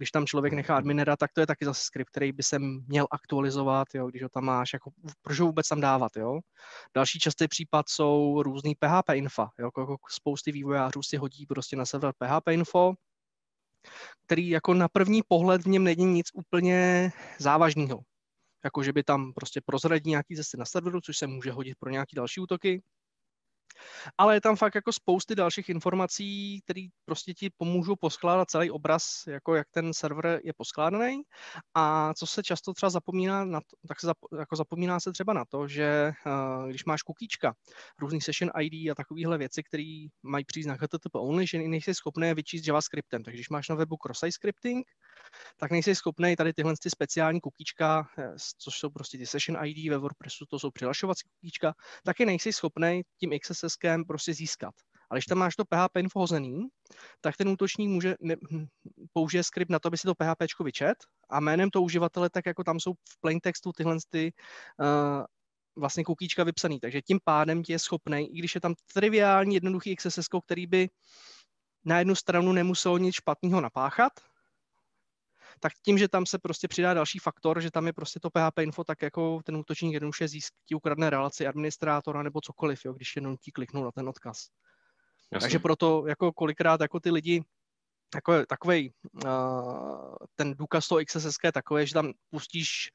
když 0.00 0.11
tam 0.11 0.26
člověk 0.26 0.52
nechá 0.52 0.76
adminera, 0.76 1.17
tak 1.17 1.32
to 1.32 1.41
je 1.41 1.47
taky 1.47 1.64
zase 1.64 1.82
skript, 1.85 2.11
který 2.11 2.32
by 2.32 2.43
se 2.43 2.58
měl 2.58 3.06
aktualizovat, 3.11 3.88
jo, 3.94 4.06
když 4.06 4.23
ho 4.23 4.29
tam 4.29 4.44
máš, 4.44 4.73
jako, 4.73 4.91
proč 5.23 5.41
ho 5.41 5.46
vůbec 5.46 5.69
tam 5.69 5.81
dávat, 5.81 6.17
jo. 6.17 6.38
Další 6.94 7.19
častý 7.19 7.49
případ 7.49 7.89
jsou 7.89 8.43
různý 8.43 8.74
PHP 8.74 9.10
infa, 9.13 9.51
jo, 9.58 9.65
jako 9.65 9.96
spousty 10.10 10.53
vývojářů 10.53 11.03
si 11.03 11.17
hodí 11.17 11.46
prostě 11.46 11.77
na 11.77 11.86
server 11.86 12.13
PHP 12.19 12.48
info, 12.48 12.94
který 14.27 14.49
jako 14.49 14.75
na 14.75 14.89
první 14.89 15.22
pohled 15.29 15.63
v 15.63 15.69
něm 15.69 15.84
není 15.84 16.05
nic 16.05 16.27
úplně 16.34 17.10
závažného. 17.39 18.01
Jako, 18.65 18.82
že 18.82 18.93
by 18.93 19.03
tam 19.03 19.32
prostě 19.32 19.60
prozradí 19.65 20.10
nějaký 20.10 20.37
zase 20.37 20.56
na 20.56 20.65
serveru, 20.65 21.01
což 21.01 21.17
se 21.17 21.27
může 21.27 21.53
hodit 21.53 21.75
pro 21.79 21.91
nějaké 21.91 22.17
další 22.17 22.41
útoky 22.41 22.82
ale 24.19 24.34
je 24.34 24.41
tam 24.41 24.56
fakt 24.56 24.75
jako 24.75 24.93
spousty 24.93 25.34
dalších 25.34 25.69
informací, 25.69 26.60
které 26.65 26.87
prostě 27.05 27.34
ti 27.34 27.51
pomůžou 27.56 27.96
poskládat 28.01 28.51
celý 28.51 28.70
obraz, 28.70 29.25
jako 29.27 29.55
jak 29.55 29.67
ten 29.70 29.94
server 29.94 30.41
je 30.44 30.53
poskládaný. 30.56 31.22
A 31.75 32.15
co 32.15 32.27
se 32.27 32.43
často 32.43 32.75
třeba 32.75 32.91
zapomíná, 32.91 33.44
na 33.44 33.60
to, 33.60 33.77
tak 33.89 34.01
se 34.01 34.06
zap, 34.06 34.17
jako 34.39 34.56
zapomíná 34.56 35.01
se 35.01 35.13
třeba 35.13 35.32
na 35.32 35.44
to, 35.44 35.69
že 35.69 36.13
uh, 36.27 36.69
když 36.69 36.84
máš 36.84 37.03
kukíčka, 37.03 37.55
různý 37.99 38.20
session 38.20 38.51
ID 38.60 38.91
a 38.91 38.94
takovéhle 38.94 39.39
věci, 39.39 39.63
které 39.63 40.06
mají 40.22 40.44
příznak 40.44 40.82
HTTP 40.82 41.15
only, 41.15 41.46
že 41.46 41.58
nejsi 41.58 41.94
schopný 41.94 42.27
je 42.29 42.34
vyčíst 42.34 42.67
JavaScriptem. 42.67 43.22
Takže 43.22 43.37
když 43.37 43.49
máš 43.49 43.69
na 43.69 43.75
webu 43.75 43.96
cross-site 43.96 44.32
scripting, 44.32 44.87
tak 45.56 45.70
nejsi 45.70 45.94
schopný 45.94 46.37
tady 46.37 46.53
tyhle 46.53 46.75
ty 46.82 46.91
speciální 46.91 47.41
kukíčka, 47.41 48.08
eh, 48.19 48.32
což 48.58 48.79
jsou 48.79 48.91
prostě 48.91 49.19
ty 49.19 49.27
session 49.27 49.65
ID 49.65 49.91
ve 49.91 49.99
WordPressu, 49.99 50.46
to 50.46 50.58
jsou 50.58 50.70
přihlašovací 50.70 51.29
kukíčka, 51.29 51.75
taky 52.05 52.27
nejsi 52.27 52.53
schopný 52.53 53.03
tím 53.20 53.32
XSSkem 53.70 54.05
prostě 54.05 54.34
získat. 54.34 54.74
Ale 55.10 55.19
když 55.19 55.27
tam 55.27 55.39
máš 55.39 55.56
to 55.56 55.65
PHP 55.65 55.96
info 55.96 56.20
hozený, 56.20 56.69
tak 57.20 57.36
ten 57.36 57.48
útočník 57.48 57.91
může 57.91 58.15
ne, 58.20 58.36
hm, 58.50 58.67
použije 59.12 59.44
skript 59.44 59.70
na 59.70 59.79
to, 59.79 59.86
aby 59.86 59.98
si 59.98 60.06
to 60.06 60.15
PHP 60.15 60.62
vyčet 60.65 60.94
a 61.31 61.41
jménem 61.41 61.70
toho 61.70 61.82
uživatele, 61.82 62.31
tak 62.31 62.46
jako 62.46 62.65
tam 62.65 62.81
jsou 62.81 62.93
v 62.93 63.20
plain 63.20 63.41
textu 63.41 63.72
tyhle 63.72 63.96
ty, 64.10 64.32
uh, 64.81 65.24
vlastně 65.77 66.05
kukíčka 66.05 66.44
vypsaný. 66.44 66.81
Takže 66.81 67.03
tím 67.03 67.19
pádem 67.24 67.62
ti 67.62 67.72
je 67.72 67.79
schopný, 67.79 68.36
i 68.36 68.39
když 68.39 68.55
je 68.55 68.60
tam 68.60 68.74
triviální, 68.94 69.55
jednoduchý 69.55 69.96
XSS, 69.96 70.29
který 70.44 70.67
by 70.67 70.89
na 71.84 71.98
jednu 71.98 72.15
stranu 72.15 72.53
nemusel 72.53 72.98
nic 72.98 73.15
špatného 73.15 73.60
napáchat, 73.60 74.12
tak 75.60 75.72
tím, 75.84 75.98
že 75.98 76.08
tam 76.08 76.26
se 76.26 76.38
prostě 76.38 76.69
přidá 76.69 76.94
další 76.94 77.19
faktor, 77.19 77.60
že 77.60 77.70
tam 77.70 77.86
je 77.86 77.93
prostě 77.93 78.20
to 78.20 78.31
PHP 78.31 78.58
info, 78.58 78.84
tak 78.84 79.02
jako 79.02 79.40
ten 79.44 79.56
útočník 79.56 79.93
jednoduše 79.93 80.29
získí 80.29 80.74
ukradne 80.74 81.10
relaci 81.10 81.46
administrátora 81.46 82.22
nebo 82.22 82.40
cokoliv, 82.40 82.84
jo, 82.84 82.93
když 82.93 83.17
jenom 83.17 83.36
ti 83.36 83.52
kliknou 83.52 83.84
na 83.84 83.90
ten 83.93 84.08
odkaz. 84.08 84.46
Jasně. 85.32 85.44
Takže 85.44 85.58
proto 85.58 86.06
jako 86.06 86.32
kolikrát 86.32 86.81
jako 86.81 87.00
ty 87.00 87.10
lidi 87.10 87.43
jako, 88.14 88.46
takový 88.46 88.93
uh, 89.24 90.14
ten 90.36 90.55
důkaz 90.55 90.88
toho 90.88 91.00
XSS 91.05 91.36
je 91.44 91.52
takový, 91.52 91.86
že 91.86 91.94
tam 91.94 92.12
pustíš 92.31 92.90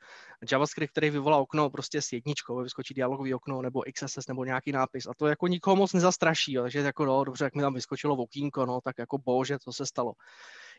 JavaScript, 0.52 0.92
který 0.92 1.10
vyvolá 1.10 1.38
okno 1.38 1.70
prostě 1.70 2.02
s 2.02 2.12
jedničkou, 2.12 2.64
vyskočí 2.64 2.94
dialogový 2.94 3.34
okno 3.34 3.62
nebo 3.62 3.84
XSS 3.94 4.28
nebo 4.28 4.46
nějaký 4.46 4.72
nápis 4.72 5.08
a 5.08 5.12
to 5.18 5.28
jako 5.28 5.48
nikoho 5.48 5.76
moc 5.76 5.94
nezastraší, 5.94 6.54
jo, 6.54 6.62
takže 6.62 6.80
jako 6.80 7.06
no, 7.06 7.24
dobře, 7.24 7.44
jak 7.44 7.56
mi 7.56 7.62
tam 7.62 7.74
vyskočilo 7.74 8.16
okýnko, 8.16 8.66
no, 8.66 8.80
tak 8.84 8.96
jako 8.98 9.18
bože, 9.18 9.60
co 9.60 9.74
se 9.74 9.86
stalo. 9.86 10.14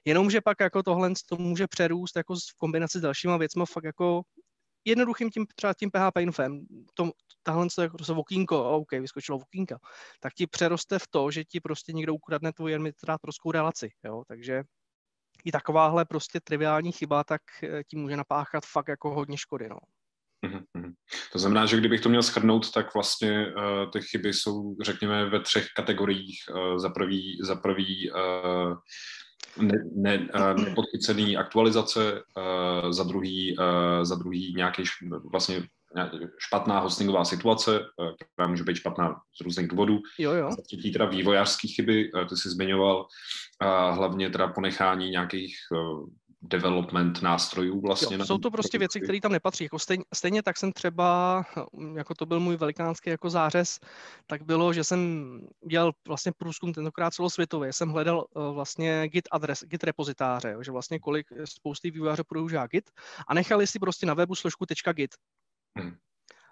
Jenomže 0.05 0.41
pak 0.41 0.61
jako 0.61 0.83
tohle 0.83 1.13
to 1.29 1.37
může 1.37 1.67
přerůst 1.67 2.17
jako 2.17 2.35
v 2.35 2.57
kombinaci 2.57 2.99
s 2.99 3.03
dalšíma 3.03 3.37
věcmi 3.37 3.63
fakt 3.67 3.85
jako 3.85 4.23
jednoduchým 4.87 5.31
tím, 5.31 5.47
třeba 5.55 5.75
tím 5.75 5.91
PHP 5.91 6.19
infem, 6.19 6.67
to, 6.95 7.11
tahle 7.43 7.71
se 7.71 7.83
jako 7.83 7.97
okýnko, 8.17 8.71
OK, 8.71 8.93
vyskočilo 8.93 9.39
okýnka, 9.39 9.79
tak 10.21 10.35
ti 10.35 10.47
přeroste 10.47 10.99
v 10.99 11.09
to, 11.11 11.31
že 11.31 11.45
ti 11.45 11.61
prostě 11.61 11.93
někdo 11.93 12.15
ukradne 12.15 12.53
tvoji 12.53 12.75
administrátorskou 12.75 13.53
relaci, 13.53 13.91
jo, 14.05 14.23
takže 14.29 14.63
i 15.45 15.53
takováhle 15.53 16.05
prostě 16.05 16.41
triviální 16.41 16.93
chyba, 16.93 17.25
tak 17.25 17.43
eh, 17.63 17.85
ti 17.85 17.97
může 17.97 18.17
napáchat 18.17 18.65
fakt 18.67 18.89
jako 18.89 19.15
hodně 19.15 19.39
škody, 19.39 19.69
no. 19.69 19.79
Mm-hmm. 20.47 20.93
To 21.33 21.39
znamená, 21.39 21.67
že 21.67 21.77
kdybych 21.77 22.01
to 22.01 22.09
měl 22.09 22.23
schrnout, 22.23 22.73
tak 22.73 22.95
vlastně 22.95 23.47
uh, 23.47 23.91
ty 23.91 24.01
chyby 24.01 24.33
jsou, 24.33 24.77
řekněme, 24.83 25.31
ve 25.31 25.41
třech 25.41 25.67
kategoriích. 25.77 26.39
Uh, 26.51 26.79
za 26.79 26.89
prvý, 26.89 27.39
za 27.43 27.57
prvý 27.57 28.11
uh, 28.11 28.19
ne, 29.61 29.85
ne, 29.95 30.29
nepodchycený 30.65 31.37
aktualizace, 31.37 32.23
za 32.91 33.05
druhý, 33.05 33.57
za 34.03 34.15
druhý 34.15 34.55
nějaký 34.57 34.83
vlastně 35.31 35.63
špatná 36.39 36.81
hostingová 36.81 37.25
situace, 37.25 37.81
která 38.35 38.49
může 38.49 38.65
být 38.65 38.77
špatná 38.77 39.17
z 39.41 39.41
různých 39.41 39.69
důvodů. 39.69 39.99
Jo, 40.19 40.33
jo. 40.33 40.51
Za 40.51 40.63
třetí 40.63 40.93
teda 40.93 41.05
vývojářské 41.05 41.69
chyby, 41.69 42.11
ty 42.29 42.37
jsi 42.37 42.49
zmiňoval, 42.51 43.07
a 43.61 43.91
hlavně 43.91 44.31
teda 44.31 44.49
ponechání 44.49 45.11
nějakých 45.11 45.57
development 46.49 47.23
nástrojů 47.23 47.81
vlastně. 47.81 48.17
Jo, 48.17 48.25
jsou 48.25 48.39
to 48.39 48.51
prostě 48.51 48.79
věci, 48.79 49.01
které 49.01 49.21
tam 49.21 49.33
nepatří. 49.33 49.65
Jako 49.65 49.79
stejně, 49.79 50.05
stejně 50.15 50.43
tak 50.43 50.57
jsem 50.57 50.73
třeba, 50.73 51.45
jako 51.97 52.15
to 52.15 52.27
byl 52.27 52.41
můj 52.41 52.57
velikánský 52.57 53.11
jako 53.11 53.31
zářez, 53.31 53.79
tak 54.27 54.43
bylo, 54.43 54.73
že 54.73 54.85
jsem 54.85 55.41
dělal 55.69 55.93
vlastně 56.09 56.33
průzkum 56.37 56.73
tentokrát 56.73 57.15
celosvětově. 57.15 57.73
Jsem 57.73 57.89
hledal 57.89 58.27
uh, 58.35 58.55
vlastně 58.55 59.09
Git 59.09 59.29
adres, 59.31 59.65
Git 59.65 59.85
repozitáře, 59.85 60.51
jo, 60.51 60.63
že 60.63 60.73
vlastně 60.73 60.99
kolik 60.99 61.27
spousty 61.45 61.91
vývojářů 61.91 62.23
používá 62.29 62.67
Git 62.67 62.91
a 63.29 63.35
nechali 63.35 63.67
si 63.67 63.79
prostě 63.79 64.07
na 64.07 64.15
webu 64.15 64.35
složku 64.35 64.65
.git. 64.95 65.11
Hmm 65.79 65.97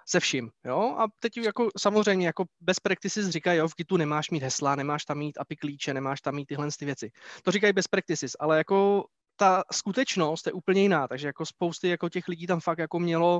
se 0.08 0.20
vším, 0.20 0.50
jo, 0.64 0.96
a 0.98 1.06
teď 1.18 1.36
jako 1.36 1.68
samozřejmě 1.78 2.26
jako 2.26 2.44
bez 2.60 2.80
practices 2.80 3.28
říkají, 3.28 3.58
jo, 3.58 3.68
v 3.68 3.76
Gitu 3.76 3.96
nemáš 3.96 4.30
mít 4.30 4.42
hesla, 4.42 4.74
nemáš 4.74 5.04
tam 5.04 5.18
mít 5.18 5.38
API 5.38 5.56
klíče, 5.56 5.94
nemáš 5.94 6.20
tam 6.20 6.34
mít 6.34 6.46
tyhle 6.46 6.68
ty 6.78 6.84
věci. 6.84 7.10
To 7.42 7.50
říkají 7.50 7.72
bez 7.72 7.88
practices, 7.88 8.36
ale 8.40 8.58
jako 8.58 9.04
ta 9.36 9.62
skutečnost 9.72 10.46
je 10.46 10.52
úplně 10.52 10.82
jiná, 10.82 11.08
takže 11.08 11.26
jako 11.26 11.46
spousty 11.46 11.88
jako 11.88 12.08
těch 12.08 12.28
lidí 12.28 12.46
tam 12.46 12.60
fakt 12.60 12.78
jako 12.78 12.98
mělo 12.98 13.36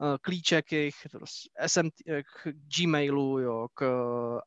uh, 0.00 0.16
klíče 0.20 0.62
k 0.62 0.72
jejich 0.72 0.94
SM, 1.66 1.88
k 2.22 2.48
Gmailu, 2.78 3.38
jo, 3.38 3.66
k 3.74 3.86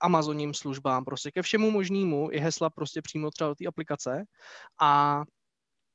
Amazonním 0.02 0.54
službám, 0.54 1.06
prostě 1.06 1.32
ke 1.32 1.42
všemu 1.42 1.72
možnému 1.72 2.30
i 2.32 2.40
hesla 2.40 2.70
prostě 2.70 3.02
přímo 3.02 3.32
třeba 3.32 3.48
do 3.48 3.56
té 3.56 3.66
aplikace. 3.66 4.24
A 4.82 5.24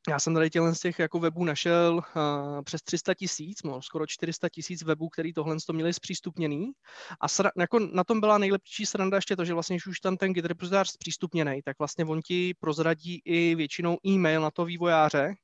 já 0.08 0.18
jsem 0.18 0.34
tady 0.34 0.50
tělen 0.50 0.74
z 0.74 0.80
těch 0.80 0.98
jako 0.98 1.18
webů 1.18 1.44
našel 1.44 1.94
uh, 1.96 2.62
přes 2.62 2.82
300 2.82 3.14
tisíc, 3.14 3.62
no, 3.62 3.82
skoro 3.82 4.06
400 4.06 4.48
tisíc 4.48 4.82
webů, 4.82 5.08
který 5.08 5.32
tohle 5.32 5.56
to 5.66 5.72
měli 5.72 5.92
zpřístupněný. 5.92 6.72
A 7.20 7.28
sra, 7.28 7.50
jako 7.58 7.78
na 7.78 8.04
tom 8.04 8.20
byla 8.20 8.38
nejlepší 8.38 8.86
sranda 8.86 9.16
ještě 9.16 9.36
to, 9.36 9.44
že 9.44 9.54
vlastně, 9.54 9.76
když 9.76 9.86
už 9.86 10.00
tam 10.00 10.16
ten 10.16 10.32
Git 10.32 10.44
repozitář 10.44 10.90
zpřístupněný, 10.90 11.62
tak 11.64 11.78
vlastně 11.78 12.04
on 12.04 12.20
ti 12.22 12.54
prozradí 12.60 13.22
i 13.24 13.54
většinou 13.54 13.98
e-mail 14.06 14.40
na 14.40 14.50
to 14.50 14.64
vývojáře, 14.64 15.34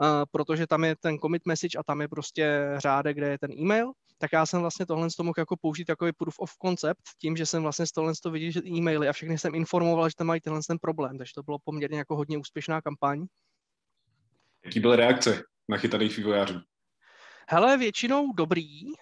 uh, 0.00 0.06
protože 0.30 0.66
tam 0.66 0.84
je 0.84 0.96
ten 0.96 1.18
commit 1.18 1.46
message 1.46 1.78
a 1.78 1.82
tam 1.82 2.00
je 2.00 2.08
prostě 2.08 2.74
řádek, 2.76 3.16
kde 3.16 3.28
je 3.28 3.38
ten 3.38 3.52
e-mail. 3.52 3.92
Tak 4.20 4.32
já 4.32 4.46
jsem 4.46 4.60
vlastně 4.60 4.86
tohle 4.86 5.08
to 5.16 5.24
mohl 5.24 5.34
jako 5.38 5.56
použít 5.56 5.88
jako 5.88 6.06
proof 6.18 6.38
of 6.38 6.50
concept, 6.64 7.02
tím, 7.20 7.36
že 7.36 7.46
jsem 7.46 7.62
vlastně 7.62 7.86
z 7.86 7.92
tohle 7.92 8.12
to 8.22 8.30
viděl, 8.30 8.50
že 8.50 8.60
e-maily 8.66 9.08
a 9.08 9.12
všechny 9.12 9.38
jsem 9.38 9.54
informoval, 9.54 10.08
že 10.08 10.14
tam 10.16 10.26
mají 10.26 10.40
tenhle 10.40 10.62
ten 10.68 10.78
problém, 10.78 11.18
takže 11.18 11.32
to 11.34 11.42
bylo 11.42 11.58
poměrně 11.64 11.98
jako 11.98 12.16
hodně 12.16 12.38
úspěšná 12.38 12.82
kampaň. 12.82 13.26
Jaký 14.68 14.80
byly 14.80 14.96
reakce 14.96 15.42
nachytaných 15.68 16.16
vývojářů? 16.16 16.60
Hele, 17.48 17.76
většinou 17.76 18.32
dobrý, 18.32 18.84
uh, 18.84 18.92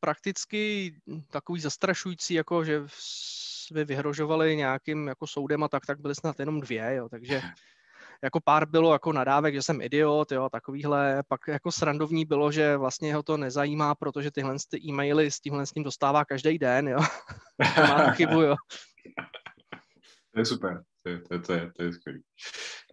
prakticky 0.00 0.92
takový 1.30 1.60
zastrašující, 1.60 2.34
jako 2.34 2.64
že 2.64 2.82
jsme 2.88 3.84
vyhrožovali 3.84 4.56
nějakým 4.56 5.08
jako 5.08 5.26
soudem 5.26 5.62
a 5.62 5.68
tak, 5.68 5.86
tak 5.86 6.00
byly 6.00 6.14
snad 6.14 6.40
jenom 6.40 6.60
dvě, 6.60 6.94
jo, 6.94 7.08
takže 7.08 7.42
jako 8.22 8.40
pár 8.44 8.68
bylo 8.68 8.92
jako 8.92 9.12
nadávek, 9.12 9.54
že 9.54 9.62
jsem 9.62 9.80
idiot, 9.80 10.32
jo, 10.32 10.48
takovýhle, 10.52 11.22
pak 11.28 11.40
jako 11.48 11.72
srandovní 11.72 12.24
bylo, 12.24 12.52
že 12.52 12.76
vlastně 12.76 13.14
ho 13.14 13.22
to 13.22 13.36
nezajímá, 13.36 13.94
protože 13.94 14.30
tyhle 14.30 14.56
ty 14.70 14.80
e-maily 14.88 15.30
s 15.30 15.40
tímhle 15.40 15.66
s 15.66 15.72
tím 15.72 15.82
dostává 15.82 16.24
každý 16.24 16.58
den, 16.58 16.88
jo. 16.88 16.98
Má 17.76 18.10
chybu, 18.10 18.40
jo. 18.40 18.54
To 20.34 20.40
je 20.40 20.44
super, 20.44 20.82
to 21.02 21.08
je, 21.08 21.20
to 21.20 21.34
je, 21.34 21.40
to 21.40 21.52
je, 21.52 21.72
to 21.76 21.82
je 21.82 21.92
skvělý. 21.92 22.22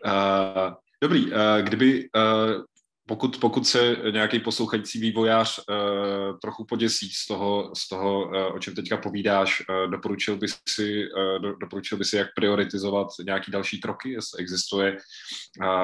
Uh, 0.06 0.74
Dobrý, 1.04 1.26
uh, 1.26 1.38
kdyby, 1.62 2.10
uh, 2.16 2.64
pokud, 3.08 3.38
pokud 3.38 3.68
se 3.68 3.96
nějaký 4.12 4.40
poslouchající 4.40 5.00
vývojář 5.00 5.60
uh, 5.60 6.40
trochu 6.42 6.66
poděsí 6.66 7.10
z 7.10 7.28
toho, 7.28 7.72
z 7.76 7.90
toho 7.90 8.30
o 8.54 8.60
čem 8.60 8.76
teďka 8.76 8.98
povídáš, 8.98 9.64
doporučil, 9.90 10.38
by 10.38 10.48
si, 10.70 11.04
do, 11.42 11.56
doporučil 11.56 11.98
by 11.98 12.06
si, 12.06 12.16
jak 12.16 12.28
prioritizovat 12.36 13.08
nějaký 13.26 13.52
další 13.52 13.82
kroky, 13.82 14.12
jestli 14.12 14.40
existuje 14.40 14.98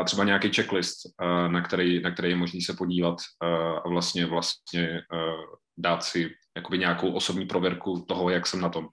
třeba 0.05 0.23
nějaký 0.23 0.53
checklist, 0.53 0.97
na, 1.47 1.61
který, 1.61 2.01
na 2.01 2.11
který 2.11 2.29
je 2.29 2.35
možný 2.35 2.61
se 2.61 2.73
podívat 2.73 3.15
a 3.85 3.89
vlastně, 3.89 4.25
vlastně 4.25 5.01
dát 5.77 6.03
si 6.03 6.29
jakoby 6.55 6.77
nějakou 6.77 7.13
osobní 7.13 7.45
prověrku 7.45 8.05
toho, 8.07 8.29
jak 8.29 8.47
jsem 8.47 8.61
na 8.61 8.69
tom 8.69 8.87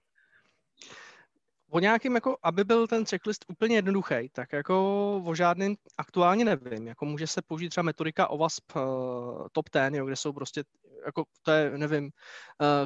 o 1.69 1.79
nějakým, 1.79 2.15
jako, 2.15 2.37
aby 2.43 2.63
byl 2.63 2.87
ten 2.87 3.05
checklist 3.05 3.45
úplně 3.47 3.75
jednoduchý, 3.75 4.29
tak 4.31 4.53
jako 4.53 5.15
o 5.25 5.35
žádným 5.35 5.75
aktuálně 5.97 6.45
nevím. 6.45 6.87
Jako 6.87 7.05
může 7.05 7.27
se 7.27 7.41
použít 7.41 7.69
třeba 7.69 7.83
metodika 7.83 8.27
OWASP 8.27 8.75
uh, 8.75 8.81
Top 9.51 9.69
10, 9.73 9.97
jo, 9.97 10.05
kde 10.05 10.15
jsou 10.15 10.33
prostě, 10.33 10.63
jako 11.05 11.23
to 11.41 11.51
je, 11.51 11.77
nevím, 11.77 12.03
uh, 12.03 12.85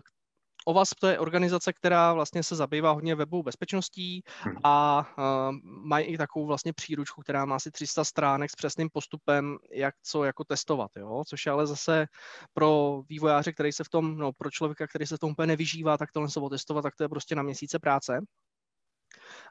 OWASP 0.65 0.99
to 0.99 1.07
je 1.07 1.19
organizace, 1.19 1.73
která 1.73 2.13
vlastně 2.13 2.43
se 2.43 2.55
zabývá 2.55 2.91
hodně 2.91 3.15
webovou 3.15 3.43
bezpečností 3.43 4.23
hmm. 4.39 4.55
a 4.63 5.05
uh, 5.17 5.55
mají 5.63 6.05
i 6.05 6.17
takovou 6.17 6.45
vlastně 6.45 6.73
příručku, 6.73 7.21
která 7.21 7.45
má 7.45 7.55
asi 7.55 7.71
300 7.71 8.03
stránek 8.03 8.51
s 8.51 8.55
přesným 8.55 8.89
postupem, 8.93 9.57
jak 9.71 9.95
co 10.03 10.23
jako 10.23 10.43
testovat, 10.43 10.91
jo? 10.95 11.23
což 11.27 11.45
je 11.45 11.51
ale 11.51 11.67
zase 11.67 12.05
pro 12.53 13.01
vývojáře, 13.09 13.53
který 13.53 13.71
se 13.71 13.83
v 13.83 13.89
tom, 13.89 14.17
no 14.17 14.31
pro 14.33 14.51
člověka, 14.51 14.87
který 14.87 15.05
se 15.05 15.15
v 15.15 15.19
tom 15.19 15.31
úplně 15.31 15.47
nevyžívá, 15.47 15.97
tak 15.97 16.11
tohle 16.11 16.29
se 16.29 16.39
otestovat, 16.39 16.83
tak 16.83 16.95
to 16.95 17.03
je 17.03 17.09
prostě 17.09 17.35
na 17.35 17.43
měsíce 17.43 17.79
práce 17.79 18.19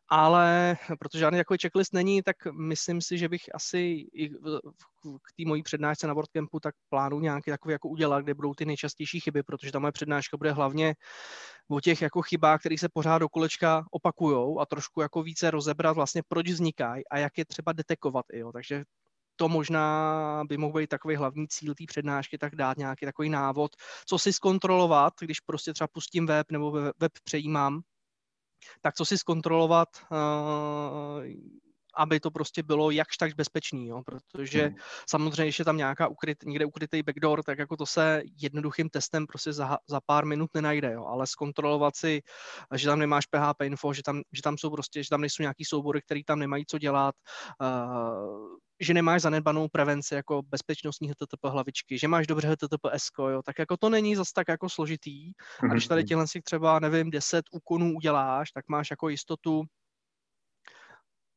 ale 0.08 0.76
protože 0.98 1.18
žádný 1.18 1.38
takový 1.38 1.58
checklist 1.62 1.92
není, 1.92 2.22
tak 2.22 2.36
myslím 2.52 3.00
si, 3.00 3.18
že 3.18 3.28
bych 3.28 3.42
asi 3.54 4.06
i 4.14 4.30
k 5.22 5.28
té 5.36 5.44
mojí 5.46 5.62
přednášce 5.62 6.06
na 6.06 6.14
WordCampu 6.14 6.60
tak 6.60 6.74
plánu 6.88 7.20
nějaký 7.20 7.50
takový 7.50 7.72
jako 7.72 7.88
udělat, 7.88 8.20
kde 8.20 8.34
budou 8.34 8.54
ty 8.54 8.64
nejčastější 8.64 9.20
chyby, 9.20 9.42
protože 9.42 9.72
ta 9.72 9.78
moje 9.78 9.92
přednáška 9.92 10.36
bude 10.36 10.52
hlavně 10.52 10.94
o 11.70 11.80
těch 11.80 12.02
jako 12.02 12.22
chybách, 12.22 12.60
které 12.60 12.78
se 12.78 12.88
pořád 12.88 13.18
do 13.18 13.28
kolečka 13.28 13.84
opakujou 13.90 14.60
a 14.60 14.66
trošku 14.66 15.00
jako 15.00 15.22
více 15.22 15.50
rozebrat 15.50 15.96
vlastně, 15.96 16.22
proč 16.28 16.48
vznikají 16.50 17.08
a 17.08 17.18
jak 17.18 17.38
je 17.38 17.44
třeba 17.44 17.72
detekovat. 17.72 18.24
Jo. 18.32 18.52
Takže 18.52 18.84
to 19.36 19.48
možná 19.48 20.42
by 20.48 20.56
mohl 20.56 20.78
být 20.78 20.86
takový 20.86 21.16
hlavní 21.16 21.48
cíl 21.48 21.74
té 21.74 21.84
přednášky, 21.86 22.38
tak 22.38 22.56
dát 22.56 22.76
nějaký 22.76 23.06
takový 23.06 23.28
návod, 23.28 23.70
co 24.06 24.18
si 24.18 24.32
zkontrolovat, 24.32 25.12
když 25.20 25.40
prostě 25.40 25.72
třeba 25.72 25.88
pustím 25.92 26.26
web 26.26 26.50
nebo 26.50 26.70
web 26.72 27.12
přejímám, 27.24 27.80
tak 28.80 28.94
co 28.94 29.04
si 29.04 29.18
zkontrolovat, 29.18 29.88
uh, 30.10 31.24
aby 31.96 32.20
to 32.20 32.30
prostě 32.30 32.62
bylo 32.62 32.90
jakž 32.90 33.16
tak 33.16 33.34
bezpečný, 33.34 33.86
jo? 33.86 34.02
protože 34.06 34.62
hmm. 34.62 34.76
samozřejmě, 35.10 35.42
když 35.42 35.58
je 35.58 35.64
tam 35.64 35.76
nějaká 35.76 36.08
ukryt, 36.08 36.38
někde 36.44 36.66
ukrytý 36.66 37.02
backdoor, 37.02 37.42
tak 37.42 37.58
jako 37.58 37.76
to 37.76 37.86
se 37.86 38.22
jednoduchým 38.42 38.88
testem 38.88 39.26
prostě 39.26 39.52
za, 39.52 39.78
za 39.88 40.00
pár 40.06 40.26
minut 40.26 40.50
nenajde, 40.54 40.92
jo? 40.92 41.04
ale 41.04 41.26
zkontrolovat 41.26 41.96
si, 41.96 42.20
že 42.74 42.88
tam 42.88 42.98
nemáš 42.98 43.26
PHP 43.26 43.62
info, 43.62 43.92
že 43.92 44.02
tam, 44.02 44.22
že 44.32 44.42
tam 44.42 44.58
jsou 44.58 44.70
prostě, 44.70 45.02
že 45.02 45.08
tam 45.10 45.20
nejsou 45.20 45.42
nějaký 45.42 45.64
soubory, 45.64 46.02
které 46.02 46.20
tam 46.26 46.38
nemají 46.38 46.64
co 46.66 46.78
dělat, 46.78 47.14
uh, 47.60 48.56
že 48.82 48.94
nemáš 48.94 49.22
zanedbanou 49.22 49.68
prevenci 49.68 50.14
jako 50.14 50.42
bezpečnostní 50.42 51.08
HTTP 51.08 51.44
hlavičky, 51.44 51.98
že 51.98 52.08
máš 52.08 52.26
dobře 52.26 52.48
HTTP 52.48 52.86
SK, 52.96 53.18
jo, 53.18 53.42
tak 53.44 53.58
jako 53.58 53.76
to 53.76 53.90
není 53.90 54.16
zas 54.16 54.32
tak 54.32 54.48
jako 54.48 54.68
složitý. 54.68 55.32
A 55.62 55.66
když 55.66 55.86
tady 55.86 56.02
mhm. 56.02 56.08
těhle 56.08 56.28
si 56.28 56.42
třeba, 56.42 56.78
nevím, 56.78 57.10
10 57.10 57.44
úkonů 57.50 57.94
uděláš, 57.96 58.50
tak 58.50 58.64
máš 58.68 58.90
jako 58.90 59.08
jistotu, 59.08 59.62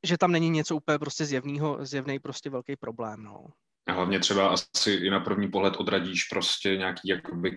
že 0.05 0.17
tam 0.17 0.31
není 0.31 0.49
něco 0.49 0.75
úplně 0.75 0.99
prostě 0.99 1.25
zjevného, 1.25 1.85
zjevný 1.85 2.19
prostě 2.19 2.49
velký 2.49 2.75
problém, 2.75 3.23
no. 3.23 3.45
A 3.87 3.91
hlavně 3.91 4.19
třeba 4.19 4.47
asi 4.47 4.91
i 4.91 5.09
na 5.09 5.19
první 5.19 5.51
pohled 5.51 5.75
odradíš 5.77 6.23
prostě 6.23 6.77
nějaký 6.77 7.07
jakoby 7.07 7.55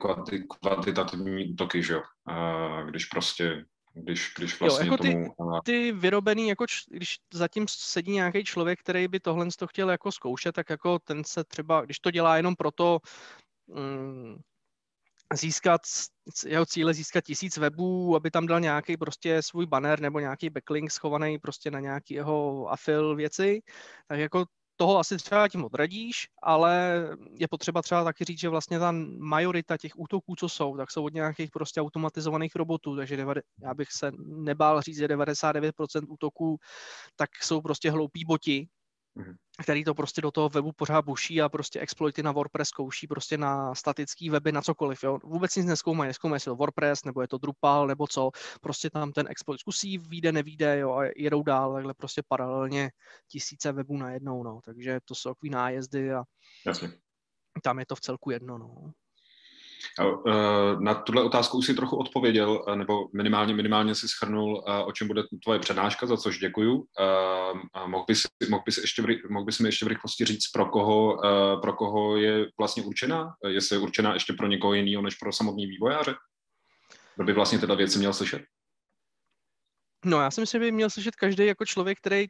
kvantitativní 0.61 1.53
útoky, 1.53 1.83
že 1.83 1.93
jo? 1.93 2.03
A 2.27 2.83
když 2.83 3.05
prostě 3.05 3.65
když, 4.03 4.33
když 4.39 4.61
vlastně 4.61 4.87
jo, 4.87 4.93
jako 4.93 5.03
ty, 5.03 5.31
tomu... 5.37 5.61
Ty 5.65 5.93
vyrobený, 5.93 6.49
jako 6.49 6.67
č, 6.67 6.83
když 6.91 7.17
zatím 7.33 7.67
sedí 7.69 8.13
nějaký 8.13 8.45
člověk, 8.45 8.81
který 8.81 9.09
by 9.09 9.21
tohle 9.21 9.47
to 9.59 9.67
chtěl 9.67 9.91
jako 9.91 10.13
zkoušet, 10.13 10.53
tak 10.53 10.71
jako 10.71 10.99
ten 10.99 11.25
se 11.25 11.45
třeba, 11.45 11.85
když 11.85 11.99
to 11.99 12.11
dělá 12.11 12.37
jenom 12.37 12.57
proto, 12.57 12.99
mm, 13.67 14.37
získat, 15.35 15.81
jeho 16.47 16.67
cíle 16.67 16.95
získat 16.95 17.25
tisíc 17.25 17.57
webů, 17.57 18.17
aby 18.17 18.31
tam 18.31 18.47
dal 18.47 18.61
nějaký 18.61 18.97
prostě 18.97 19.43
svůj 19.43 19.67
banner 19.67 20.01
nebo 20.01 20.21
nějaký 20.21 20.51
backlink 20.51 20.91
schovaný 20.91 21.39
prostě 21.39 21.71
na 21.71 21.81
nějaký 21.81 22.15
jeho 22.15 22.69
afil 22.71 23.17
věci, 23.17 23.61
tak 24.09 24.19
jako 24.19 24.45
toho 24.79 24.99
asi 24.99 25.17
třeba 25.17 25.49
tím 25.49 25.65
odradíš, 25.65 26.29
ale 26.43 27.05
je 27.35 27.49
potřeba 27.49 27.83
třeba 27.83 28.05
taky 28.05 28.25
říct, 28.25 28.41
že 28.41 28.49
vlastně 28.49 28.79
ta 28.79 28.93
majorita 29.19 29.77
těch 29.77 29.93
útoků, 29.97 30.35
co 30.37 30.49
jsou, 30.49 30.77
tak 30.77 30.91
jsou 30.91 31.05
od 31.05 31.15
nějakých 31.15 31.51
prostě 31.51 31.81
automatizovaných 31.81 32.57
robotů, 32.57 32.97
takže 32.97 33.27
já 33.63 33.75
bych 33.75 33.93
se 33.93 34.13
nebál 34.27 34.83
říct, 34.83 34.99
že 34.99 35.09
99% 35.09 36.05
útoků 36.09 36.57
tak 37.17 37.31
jsou 37.43 37.61
prostě 37.61 37.91
hloupí 37.91 38.25
boti. 38.25 38.69
Který 39.63 39.85
to 39.85 39.95
prostě 39.95 40.21
do 40.21 40.31
toho 40.31 40.49
webu 40.49 40.73
pořád 40.73 41.03
buší 41.03 41.43
a 41.43 41.49
prostě 41.49 41.81
exploity 41.81 42.23
na 42.23 42.33
WordPress 42.33 42.69
zkouší 42.69 43.07
prostě 43.07 43.39
na 43.39 43.75
statický 43.75 44.31
weby, 44.31 44.53
na 44.53 44.63
cokoliv. 44.63 45.03
Jo. 45.03 45.19
Vůbec 45.25 45.57
nic 45.57 45.67
neskoumají, 45.67 46.09
neskoumají, 46.09 46.37
jestli 46.37 46.51
to 46.51 46.57
WordPress, 46.57 47.05
nebo 47.05 47.21
je 47.21 47.29
to 47.29 47.39
Drupal, 47.39 47.87
nebo 47.87 48.07
co. 48.07 48.31
Prostě 48.61 48.91
tam 48.91 49.13
ten 49.13 49.27
exploit 49.31 49.61
zkusí, 49.61 49.99
vyjde, 49.99 50.33
nevíde, 50.33 50.79
jo, 50.79 50.93
a 50.93 51.05
jedou 51.17 51.43
dál, 51.43 51.75
takhle 51.75 51.95
prostě 51.95 52.23
paralelně 52.29 52.91
tisíce 53.29 53.73
webů 53.73 53.97
najednou, 53.97 54.43
no. 54.43 54.61
Takže 54.65 55.01
to 55.05 55.15
jsou 55.15 55.31
takový 55.31 55.51
nájezdy 55.51 56.13
a 56.13 56.23
Jasně. 56.67 56.93
tam 57.63 57.79
je 57.79 57.87
to 57.87 57.95
v 57.95 58.01
celku 58.01 58.31
jedno, 58.31 58.59
no. 58.59 58.93
Eh, 60.01 60.77
na 60.81 60.95
tuhle 60.95 61.23
otázku 61.23 61.59
už 61.59 61.67
si 61.67 61.75
trochu 61.75 61.97
odpověděl, 61.97 62.65
eh, 62.69 62.77
nebo 62.77 63.09
minimálně, 63.15 63.55
minimálně 63.55 63.95
si 63.95 64.09
schrnul, 64.09 64.65
eh, 64.69 64.85
o 64.85 64.93
čem 64.93 65.07
bude 65.07 65.23
tvoje 65.45 65.59
přednáška, 65.59 66.07
za 66.07 66.17
což 66.17 66.39
děkuju. 66.39 66.85
Mohl 67.87 68.05
bys, 68.09 68.23
mohl 68.49 68.63
bys, 68.67 68.79
ještě, 68.79 69.03
bys 69.45 69.59
mi 69.59 69.69
ještě 69.69 69.85
v 69.85 69.89
rychlosti 69.89 70.25
říct, 70.25 70.49
pro 70.53 70.67
koho, 70.67 71.19
pro 71.63 71.73
koho 71.73 72.17
je 72.17 72.47
vlastně 72.59 72.83
určená? 72.83 73.35
Jestli 73.49 73.77
je 73.77 73.81
určená 73.81 74.15
ještě 74.15 74.33
pro 74.33 74.47
někoho 74.47 74.75
jiného 74.75 75.03
než 75.03 75.15
pro 75.15 75.33
samotný 75.33 75.67
vývojáře? 75.67 76.15
Kdo 77.17 77.25
by 77.25 77.33
vlastně 77.33 77.59
tyhle 77.59 77.77
věci 77.77 77.99
měl 77.99 78.13
slyšet? 78.13 78.43
No, 80.05 80.21
já 80.21 80.31
si 80.31 80.41
myslím, 80.41 80.61
že 80.61 80.67
by 80.67 80.73
měl 80.73 80.91
slyšet 80.91 81.17
každý 81.17 81.47
jako 81.47 81.65
člověk, 81.65 81.99
který 81.99 82.27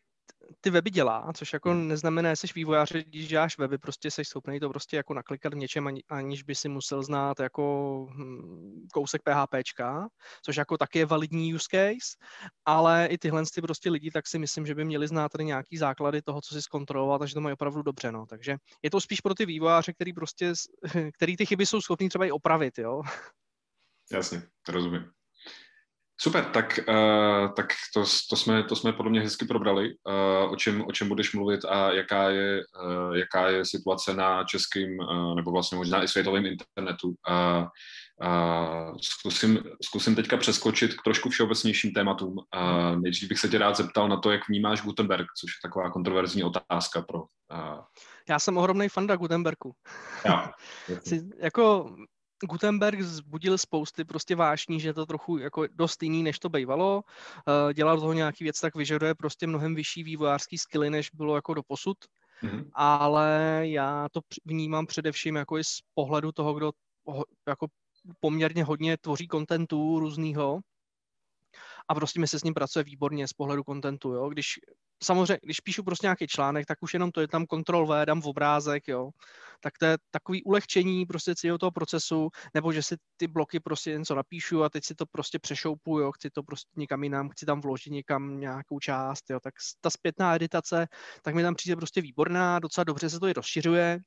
ty 0.60 0.70
weby 0.70 0.90
dělá, 0.90 1.32
což 1.34 1.52
jako 1.52 1.70
hmm. 1.70 1.88
neznamená, 1.88 2.30
že 2.30 2.36
jsi 2.36 2.46
vývojář, 2.54 2.92
když 2.92 3.28
děláš 3.28 3.58
weby, 3.58 3.78
prostě 3.78 4.10
jsi 4.10 4.24
schopný 4.24 4.60
to 4.60 4.68
prostě 4.68 4.96
jako 4.96 5.14
naklikat 5.14 5.54
v 5.54 5.56
něčem, 5.56 5.88
aniž 6.08 6.42
by 6.42 6.54
si 6.54 6.68
musel 6.68 7.02
znát 7.02 7.40
jako 7.40 8.06
hm, 8.10 8.86
kousek 8.92 9.22
PHPčka, 9.22 10.08
což 10.42 10.56
jako 10.56 10.78
taky 10.78 10.98
je 10.98 11.06
validní 11.06 11.54
use 11.54 11.66
case, 11.70 12.16
ale 12.64 13.06
i 13.06 13.18
tyhle 13.18 13.42
ty 13.54 13.62
prostě 13.62 13.90
lidi, 13.90 14.10
tak 14.10 14.26
si 14.26 14.38
myslím, 14.38 14.66
že 14.66 14.74
by 14.74 14.84
měli 14.84 15.08
znát 15.08 15.28
tady 15.28 15.44
nějaký 15.44 15.78
základy 15.78 16.22
toho, 16.22 16.40
co 16.40 16.54
si 16.54 16.62
zkontrolovat, 16.62 17.18
takže 17.18 17.34
to 17.34 17.40
mají 17.40 17.52
opravdu 17.52 17.82
dobře, 17.82 18.12
no. 18.12 18.26
Takže 18.26 18.56
je 18.82 18.90
to 18.90 19.00
spíš 19.00 19.20
pro 19.20 19.34
ty 19.34 19.46
vývojáře, 19.46 19.92
který 19.92 20.12
prostě, 20.12 20.52
který 21.14 21.36
ty 21.36 21.46
chyby 21.46 21.66
jsou 21.66 21.80
schopní 21.80 22.08
třeba 22.08 22.24
i 22.26 22.30
opravit, 22.30 22.78
jo. 22.78 23.02
Jasně, 24.12 24.42
rozumím. 24.68 25.17
Super, 26.20 26.44
tak, 26.44 26.80
uh, 26.88 27.52
tak 27.56 27.66
to, 27.94 28.04
to, 28.30 28.36
jsme, 28.36 28.62
to 28.62 28.76
jsme 28.76 28.92
podle 28.92 29.10
mě 29.10 29.20
hezky 29.20 29.46
probrali, 29.46 29.94
uh, 29.94 30.52
o, 30.52 30.56
čem, 30.56 30.84
o 30.86 30.92
čem 30.92 31.08
budeš 31.08 31.34
mluvit 31.34 31.64
a 31.64 31.92
jaká 31.92 32.30
je, 32.30 32.60
uh, 32.84 33.16
jaká 33.16 33.48
je 33.48 33.64
situace 33.64 34.14
na 34.14 34.44
českým, 34.44 34.98
uh, 34.98 35.34
nebo 35.34 35.50
vlastně 35.50 35.78
možná 35.78 36.02
i 36.02 36.08
světovém 36.08 36.46
internetu. 36.46 37.08
Uh, 37.08 37.66
uh, 38.28 38.96
zkusím, 39.00 39.62
zkusím 39.82 40.14
teďka 40.14 40.36
přeskočit 40.36 40.94
k 40.94 41.02
trošku 41.02 41.30
všeobecnějším 41.30 41.92
tématům. 41.92 42.36
Uh, 42.38 43.00
nejdřív 43.00 43.28
bych 43.28 43.38
se 43.38 43.48
tě 43.48 43.58
rád 43.58 43.76
zeptal 43.76 44.08
na 44.08 44.16
to, 44.16 44.30
jak 44.30 44.48
vnímáš 44.48 44.82
Gutenberg, 44.82 45.26
což 45.40 45.50
je 45.50 45.68
taková 45.68 45.90
kontroverzní 45.90 46.44
otázka 46.44 47.02
pro... 47.02 47.20
Uh... 47.20 47.80
Já 48.28 48.38
jsem 48.38 48.56
ohromný 48.56 48.88
fanda 48.88 49.16
Gutenbergu. 49.16 49.72
Já. 50.24 50.52
jako 51.38 51.94
Gutenberg 52.46 53.00
zbudil 53.00 53.58
spousty 53.58 54.04
prostě 54.04 54.36
vášní, 54.36 54.80
že 54.80 54.88
je 54.88 54.94
to 54.94 55.06
trochu 55.06 55.38
jako 55.38 55.66
dost 55.74 56.02
jiný, 56.02 56.22
než 56.22 56.38
to 56.38 56.48
bývalo. 56.48 57.02
Eh, 57.48 57.74
dělal 57.74 58.00
toho 58.00 58.12
nějaký 58.12 58.44
věc, 58.44 58.60
tak 58.60 58.74
vyžaduje 58.76 59.14
prostě 59.14 59.46
mnohem 59.46 59.74
vyšší 59.74 60.02
vývojářský 60.02 60.58
skilly, 60.58 60.90
než 60.90 61.10
bylo 61.14 61.34
jako 61.34 61.54
do 61.54 61.62
posud. 61.62 61.98
Mm-hmm. 62.42 62.70
Ale 62.74 63.60
já 63.62 64.08
to 64.12 64.20
vnímám 64.44 64.86
především 64.86 65.36
jako 65.36 65.58
i 65.58 65.64
z 65.64 65.78
pohledu 65.94 66.32
toho, 66.32 66.54
kdo 66.54 66.72
jako 67.48 67.66
poměrně 68.20 68.64
hodně 68.64 68.96
tvoří 68.96 69.26
kontentů 69.26 69.98
různýho 69.98 70.60
a 71.88 71.94
prostě 71.94 72.20
mi 72.20 72.28
se 72.28 72.38
s 72.38 72.44
ním 72.44 72.54
pracuje 72.54 72.82
výborně 72.84 73.28
z 73.28 73.32
pohledu 73.32 73.64
kontentu, 73.64 74.12
jo. 74.12 74.28
Když 74.28 74.60
samozřejmě, 75.02 75.38
když 75.42 75.60
píšu 75.60 75.82
prostě 75.82 76.06
nějaký 76.06 76.26
článek, 76.26 76.66
tak 76.66 76.78
už 76.80 76.94
jenom 76.94 77.10
to 77.10 77.20
je 77.20 77.28
tam 77.28 77.46
Ctrl 77.46 77.86
V, 77.86 78.06
dám 78.06 78.20
v 78.20 78.26
obrázek, 78.26 78.88
jo. 78.88 79.10
Tak 79.60 79.78
to 79.78 79.86
je 79.86 79.98
takový 80.10 80.42
ulehčení 80.44 81.06
prostě 81.06 81.34
celého 81.34 81.58
toho 81.58 81.70
procesu, 81.70 82.28
nebo 82.54 82.72
že 82.72 82.82
si 82.82 82.96
ty 83.16 83.26
bloky 83.26 83.60
prostě 83.60 83.98
něco 83.98 84.14
napíšu 84.14 84.64
a 84.64 84.68
teď 84.68 84.84
si 84.84 84.94
to 84.94 85.06
prostě 85.06 85.38
přešoupu, 85.38 85.98
jo, 85.98 86.12
chci 86.12 86.30
to 86.30 86.42
prostě 86.42 86.70
někam 86.76 87.02
jinam, 87.04 87.28
chci 87.28 87.46
tam 87.46 87.60
vložit 87.60 87.92
někam 87.92 88.40
nějakou 88.40 88.78
část, 88.78 89.30
jo. 89.30 89.40
Tak 89.40 89.54
ta 89.80 89.90
zpětná 89.90 90.34
editace, 90.34 90.86
tak 91.22 91.34
mi 91.34 91.42
tam 91.42 91.54
přijde 91.54 91.76
prostě 91.76 92.00
výborná, 92.00 92.58
docela 92.58 92.84
dobře 92.84 93.10
se 93.10 93.20
to 93.20 93.28
i 93.28 93.32
rozšiřuje, 93.32 94.00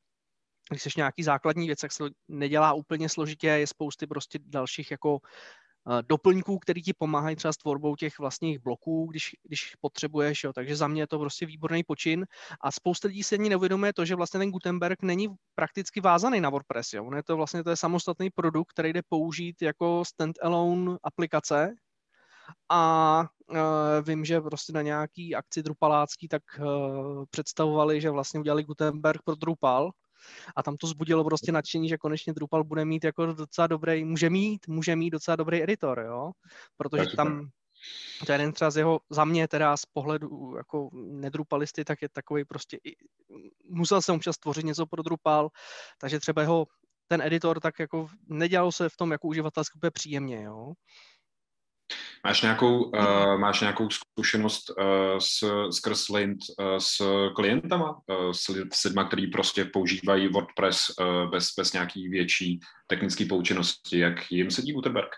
když 0.69 0.83
jsi 0.83 0.89
nějaký 0.97 1.23
základní 1.23 1.67
věc, 1.67 1.79
tak 1.79 1.91
se 1.91 2.03
nedělá 2.27 2.73
úplně 2.73 3.09
složitě, 3.09 3.47
je 3.47 3.67
spousty 3.67 4.07
prostě 4.07 4.39
dalších 4.45 4.91
jako 4.91 5.19
doplňků, 6.01 6.59
který 6.59 6.81
ti 6.81 6.93
pomáhají 6.93 7.35
třeba 7.35 7.53
s 7.53 7.57
tvorbou 7.57 7.95
těch 7.95 8.19
vlastních 8.19 8.59
bloků, 8.59 9.07
když, 9.09 9.35
když 9.43 9.75
potřebuješ. 9.81 10.43
Jo. 10.43 10.53
Takže 10.53 10.75
za 10.75 10.87
mě 10.87 11.01
je 11.01 11.07
to 11.07 11.19
prostě 11.19 11.45
výborný 11.45 11.83
počin. 11.83 12.25
A 12.61 12.71
spousta 12.71 13.07
lidí 13.07 13.23
se 13.23 13.35
ani 13.35 13.49
neuvědomuje 13.49 13.93
to, 13.93 14.05
že 14.05 14.15
vlastně 14.15 14.39
ten 14.39 14.51
Gutenberg 14.51 15.01
není 15.01 15.27
prakticky 15.55 16.01
vázaný 16.01 16.41
na 16.41 16.49
WordPress. 16.49 16.93
Jo. 16.93 17.05
On 17.05 17.15
je 17.15 17.23
to 17.23 17.37
vlastně 17.37 17.63
to 17.63 17.69
je 17.69 17.75
samostatný 17.75 18.29
produkt, 18.29 18.69
který 18.69 18.93
jde 18.93 19.01
použít 19.09 19.61
jako 19.61 20.03
standalone 20.05 20.97
aplikace, 21.03 21.75
a 22.69 23.23
uh, 23.49 23.57
vím, 24.01 24.25
že 24.25 24.41
prostě 24.41 24.73
na 24.73 24.81
nějaký 24.81 25.35
akci 25.35 25.63
Drupalácký 25.63 26.27
tak 26.27 26.43
uh, 26.59 27.25
představovali, 27.29 28.01
že 28.01 28.09
vlastně 28.09 28.39
udělali 28.39 28.63
Gutenberg 28.63 29.21
pro 29.21 29.35
Drupal, 29.35 29.91
a 30.55 30.63
tam 30.63 30.77
to 30.77 30.87
zbudilo 30.87 31.23
prostě 31.23 31.51
nadšení, 31.51 31.89
že 31.89 31.97
konečně 31.97 32.33
Drupal 32.33 32.63
bude 32.63 32.85
mít 32.85 33.03
jako 33.03 33.25
docela 33.25 33.67
dobrý, 33.67 34.05
může 34.05 34.29
mít, 34.29 34.67
může 34.67 34.95
mít 34.95 35.09
docela 35.09 35.35
dobrý 35.35 35.63
editor, 35.63 35.99
jo, 35.99 36.31
protože 36.77 37.05
tam 37.15 37.49
to 38.25 38.31
je 38.31 38.33
jeden 38.33 38.51
třeba 38.53 38.71
z 38.71 38.77
jeho, 38.77 38.99
za 39.09 39.25
mě 39.25 39.47
teda 39.47 39.77
z 39.77 39.85
pohledu 39.85 40.53
jako 40.57 40.89
nedrupalisty, 40.93 41.85
tak 41.85 42.01
je 42.01 42.09
takový 42.09 42.45
prostě, 42.45 42.77
musel 43.69 44.01
jsem 44.01 44.15
občas 44.15 44.37
tvořit 44.37 44.65
něco 44.65 44.85
pro 44.85 45.03
Drupal, 45.03 45.49
takže 45.99 46.19
třeba 46.19 46.41
jeho 46.41 46.67
ten 47.07 47.21
editor 47.21 47.59
tak 47.59 47.79
jako 47.79 48.07
nedělal 48.27 48.71
se 48.71 48.89
v 48.89 48.97
tom 48.97 49.11
jako 49.11 49.27
uživatelsky 49.27 49.77
úplně 49.77 49.91
příjemně, 49.91 50.43
jo. 50.43 50.73
Máš 52.27 52.41
nějakou, 52.41 52.83
uh, 52.83 53.37
máš 53.37 53.61
nějakou 53.61 53.87
zkušenost 53.89 54.69
uh, 54.69 54.85
s, 55.19 55.69
skrz 55.69 56.09
Lint 56.09 56.39
uh, 56.59 56.77
s 56.77 57.01
klientama, 57.35 57.91
uh, 57.91 58.31
s, 58.31 58.47
lidmi, 58.83 59.01
kteří 59.07 59.27
prostě 59.27 59.65
používají 59.65 60.27
WordPress 60.27 60.91
uh, 60.99 61.31
bez, 61.31 61.47
bez 61.57 61.73
nějaký 61.73 62.09
větší 62.09 62.59
technické 62.87 63.25
poučenosti, 63.25 63.99
jak 63.99 64.31
jim 64.31 64.51
sedí 64.51 64.73
Gutenberg? 64.73 65.09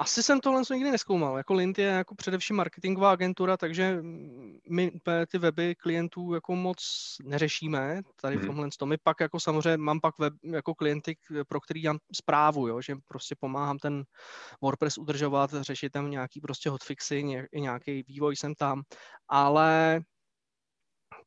Asi 0.00 0.22
jsem 0.22 0.40
tohle 0.40 0.62
nikdy 0.74 0.90
neskoumal. 0.90 1.36
Jako 1.36 1.54
Lint 1.54 1.78
je 1.78 1.86
jako 1.86 2.14
především 2.14 2.56
marketingová 2.56 3.10
agentura, 3.12 3.56
takže 3.56 3.98
my 4.70 4.90
úplně 4.90 5.26
ty 5.26 5.38
weby 5.38 5.74
klientů 5.74 6.34
jako 6.34 6.56
moc 6.56 6.78
neřešíme 7.22 8.02
tady 8.20 8.36
v 8.36 8.38
hmm. 8.38 8.46
tomhle. 8.46 8.68
My 8.84 8.96
pak 9.02 9.20
jako 9.20 9.40
samozřejmě 9.40 9.76
mám 9.76 10.00
pak 10.00 10.18
web 10.18 10.34
jako 10.42 10.74
klienty, 10.74 11.16
pro 11.48 11.60
který 11.60 11.80
dělám 11.80 11.98
zprávu, 12.16 12.68
jo, 12.68 12.80
že 12.80 12.96
prostě 13.08 13.34
pomáhám 13.40 13.78
ten 13.78 14.04
WordPress 14.62 14.98
udržovat, 14.98 15.50
řešit 15.60 15.92
tam 15.92 16.10
nějaký 16.10 16.40
prostě 16.40 16.70
hotfixy, 16.70 17.24
nějaký 17.54 18.02
vývoj 18.08 18.36
jsem 18.36 18.54
tam, 18.54 18.82
ale 19.28 20.00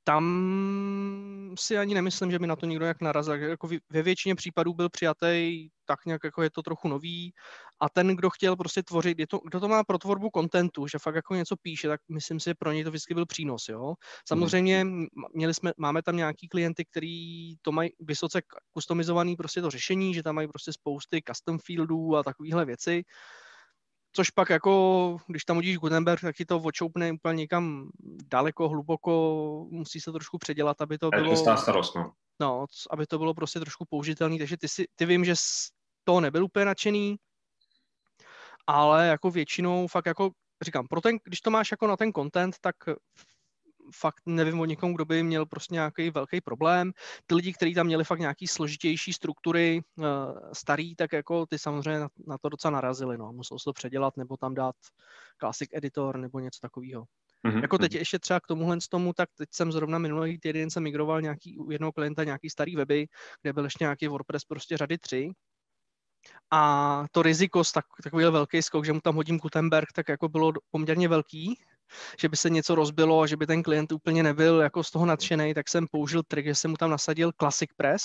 tam 0.03 1.55
si 1.59 1.77
ani 1.77 1.93
nemyslím, 1.93 2.31
že 2.31 2.39
by 2.39 2.47
na 2.47 2.55
to 2.55 2.65
někdo 2.65 2.85
jak 2.85 3.01
narazil. 3.01 3.33
Jako 3.33 3.67
ve 3.89 4.01
většině 4.01 4.35
případů 4.35 4.73
byl 4.73 4.89
přijatý 4.89 5.67
tak 5.85 6.05
nějak, 6.05 6.21
jako 6.23 6.43
je 6.43 6.49
to 6.49 6.61
trochu 6.61 6.87
nový 6.87 7.33
a 7.79 7.89
ten, 7.89 8.15
kdo 8.15 8.29
chtěl 8.29 8.55
prostě 8.55 8.83
tvořit, 8.83 9.19
je 9.19 9.27
to, 9.27 9.39
kdo 9.45 9.59
to 9.59 9.67
má 9.67 9.83
pro 9.83 9.97
tvorbu 9.97 10.29
kontentu, 10.29 10.87
že 10.87 10.99
fakt 10.99 11.15
jako 11.15 11.35
něco 11.35 11.55
píše, 11.61 11.87
tak 11.87 12.01
myslím 12.11 12.39
si, 12.39 12.49
že 12.49 12.53
pro 12.59 12.71
něj 12.71 12.83
to 12.83 12.89
vždycky 12.89 13.13
byl 13.13 13.25
přínos, 13.25 13.69
jo. 13.69 13.93
Samozřejmě 14.27 14.85
měli 15.33 15.53
jsme, 15.53 15.71
máme 15.77 16.01
tam 16.01 16.17
nějaký 16.17 16.47
klienty, 16.47 16.85
který 16.85 17.55
to 17.61 17.71
mají 17.71 17.89
vysoce 17.99 18.41
customizovaný 18.77 19.35
prostě 19.35 19.61
to 19.61 19.69
řešení, 19.69 20.13
že 20.13 20.23
tam 20.23 20.35
mají 20.35 20.47
prostě 20.47 20.73
spousty 20.73 21.21
custom 21.27 21.59
fieldů 21.59 22.15
a 22.15 22.23
takovéhle 22.23 22.65
věci, 22.65 23.03
Což 24.15 24.29
pak 24.29 24.49
jako, 24.49 25.17
když 25.27 25.45
tam 25.45 25.57
udíš 25.57 25.77
Gutenberg, 25.77 26.21
tak 26.21 26.35
ti 26.35 26.45
to 26.45 26.57
očoupne 26.57 27.11
úplně 27.11 27.37
někam 27.37 27.89
daleko, 28.31 28.69
hluboko, 28.69 29.67
musí 29.69 30.01
se 30.01 30.11
trošku 30.11 30.37
předělat, 30.37 30.81
aby 30.81 30.97
to 30.97 31.09
bylo... 31.09 31.31
Je 31.31 31.37
starost, 31.37 31.95
no. 31.95 32.13
No, 32.39 32.65
aby 32.89 33.05
to 33.05 33.17
bylo 33.17 33.33
prostě 33.33 33.59
trošku 33.59 33.85
použitelné, 33.89 34.37
takže 34.37 34.57
ty, 34.57 34.67
si, 34.67 34.85
ty 34.95 35.05
vím, 35.05 35.25
že 35.25 35.35
z 35.35 35.69
toho 36.03 36.21
nebyl 36.21 36.45
úplně 36.45 36.65
nadšený, 36.65 37.15
ale 38.67 39.07
jako 39.07 39.31
většinou 39.31 39.87
fakt 39.87 40.05
jako 40.05 40.31
říkám, 40.63 40.87
pro 40.87 41.01
ten, 41.01 41.17
když 41.23 41.41
to 41.41 41.51
máš 41.51 41.71
jako 41.71 41.87
na 41.87 41.97
ten 41.97 42.11
content, 42.13 42.55
tak 42.61 42.75
fakt 43.95 44.21
nevím 44.25 44.59
o 44.59 44.65
někom, 44.65 44.93
kdo 44.93 45.05
by 45.05 45.23
měl 45.23 45.45
prostě 45.45 45.73
nějaký 45.73 46.09
velký 46.09 46.41
problém. 46.41 46.91
Ty 47.27 47.35
lidi, 47.35 47.53
kteří 47.53 47.73
tam 47.73 47.85
měli 47.85 48.03
fakt 48.03 48.19
nějaký 48.19 48.47
složitější 48.47 49.13
struktury 49.13 49.81
uh, 49.95 50.05
starý, 50.53 50.95
tak 50.95 51.13
jako 51.13 51.45
ty 51.45 51.59
samozřejmě 51.59 51.99
na, 51.99 52.07
na 52.27 52.37
to 52.37 52.49
docela 52.49 52.71
narazili, 52.71 53.17
no. 53.17 53.33
Musel 53.33 53.59
se 53.59 53.63
to 53.63 53.73
předělat 53.73 54.17
nebo 54.17 54.37
tam 54.37 54.53
dát 54.53 54.75
classic 55.39 55.69
editor 55.73 56.17
nebo 56.17 56.39
něco 56.39 56.59
takového. 56.61 57.03
Mm-hmm. 57.47 57.61
Jako 57.61 57.77
teď 57.77 57.91
mhm. 57.91 57.99
ještě 57.99 58.19
třeba 58.19 58.39
k 58.39 58.47
tomuhle 58.47 58.81
z 58.81 58.87
tomu, 58.87 59.13
tak 59.13 59.29
teď 59.37 59.49
jsem 59.51 59.71
zrovna 59.71 59.97
minulý 59.97 60.39
týden 60.39 60.69
jsem 60.69 60.83
migroval 60.83 61.21
nějaký, 61.21 61.57
u 61.57 61.71
jednoho 61.71 61.91
klienta 61.91 62.23
nějaký 62.23 62.49
starý 62.49 62.75
weby, 62.75 63.07
kde 63.41 63.53
byl 63.53 63.63
ještě 63.63 63.83
nějaký 63.83 64.07
WordPress 64.07 64.45
prostě 64.45 64.77
řady 64.77 64.97
3 64.97 65.31
a 66.51 67.03
to 67.11 67.21
riziko, 67.21 67.63
tak, 67.73 67.85
takový 68.03 68.23
velký 68.25 68.61
skok, 68.61 68.85
že 68.85 68.93
mu 68.93 69.01
tam 69.01 69.15
hodím 69.15 69.37
Gutenberg, 69.37 69.91
tak 69.91 70.09
jako 70.09 70.29
bylo 70.29 70.53
poměrně 70.71 71.07
velký, 71.07 71.59
že 72.19 72.29
by 72.29 72.37
se 72.37 72.49
něco 72.49 72.75
rozbilo 72.75 73.21
a 73.21 73.27
že 73.27 73.37
by 73.37 73.47
ten 73.47 73.63
klient 73.63 73.91
úplně 73.91 74.23
nebyl 74.23 74.61
jako 74.61 74.83
z 74.83 74.91
toho 74.91 75.05
nadšený, 75.05 75.53
tak 75.53 75.69
jsem 75.69 75.87
použil 75.91 76.23
trik, 76.23 76.45
že 76.45 76.55
jsem 76.55 76.71
mu 76.71 76.77
tam 76.77 76.89
nasadil 76.89 77.31
Classic 77.39 77.69
Press, 77.77 78.03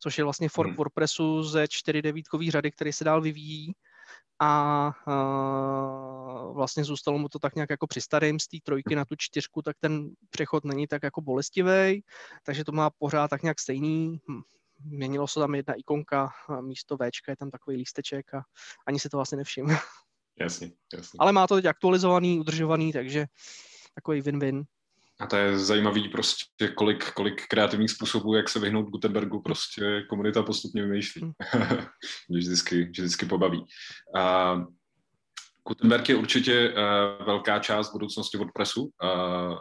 což 0.00 0.18
je 0.18 0.24
vlastně 0.24 0.48
fork 0.48 0.68
hmm. 0.68 0.76
WordPressu 0.76 1.42
ze 1.42 1.68
4 1.68 2.02
devítkový 2.02 2.50
řady, 2.50 2.70
který 2.70 2.92
se 2.92 3.04
dál 3.04 3.22
vyvíjí 3.22 3.72
a 4.38 4.92
uh, 5.06 6.54
vlastně 6.54 6.84
zůstalo 6.84 7.18
mu 7.18 7.28
to 7.28 7.38
tak 7.38 7.54
nějak 7.54 7.70
jako 7.70 7.86
při 7.86 8.00
starým 8.00 8.38
z 8.40 8.48
té 8.48 8.56
trojky 8.64 8.96
na 8.96 9.04
tu 9.04 9.14
čtyřku, 9.18 9.62
tak 9.62 9.76
ten 9.80 10.10
přechod 10.30 10.64
není 10.64 10.86
tak 10.86 11.02
jako 11.02 11.20
bolestivý, 11.20 12.02
takže 12.44 12.64
to 12.64 12.72
má 12.72 12.90
pořád 12.98 13.28
tak 13.28 13.42
nějak 13.42 13.60
stejný. 13.60 14.20
Měnilo 14.84 15.28
se 15.28 15.40
tam 15.40 15.54
jedna 15.54 15.74
ikonka, 15.74 16.28
místo 16.60 16.96
V 16.96 17.28
je 17.28 17.36
tam 17.36 17.50
takový 17.50 17.76
lísteček 17.76 18.34
a 18.34 18.42
ani 18.86 19.00
se 19.00 19.08
to 19.08 19.16
vlastně 19.16 19.36
nevšiml. 19.36 19.68
Jasně, 20.40 20.70
jasně. 20.94 21.16
Ale 21.18 21.32
má 21.32 21.46
to 21.46 21.54
teď 21.54 21.64
aktualizovaný, 21.64 22.40
udržovaný, 22.40 22.92
takže 22.92 23.26
takový 23.94 24.22
win-win. 24.22 24.64
A 25.20 25.26
to 25.26 25.36
je 25.36 25.58
zajímavý 25.58 26.08
prostě, 26.08 26.68
kolik, 26.68 27.12
kolik 27.12 27.46
kreativních 27.46 27.90
způsobů, 27.90 28.34
jak 28.34 28.48
se 28.48 28.60
vyhnout 28.60 28.88
Gutenbergu, 28.88 29.42
prostě 29.42 30.02
komunita 30.08 30.42
postupně 30.42 30.82
vymýšlí. 30.82 31.22
Hmm. 31.40 31.86
Vždycky, 32.30 32.84
vždycky 32.84 33.26
pobaví. 33.26 33.64
A 34.16 34.56
Gutenberg 35.68 36.08
je 36.08 36.16
určitě 36.16 36.68
uh, 36.70 37.26
velká 37.26 37.58
část 37.58 37.92
budoucnosti 37.92 38.38
WordPressu. 38.38 38.82
Uh, 38.82 39.58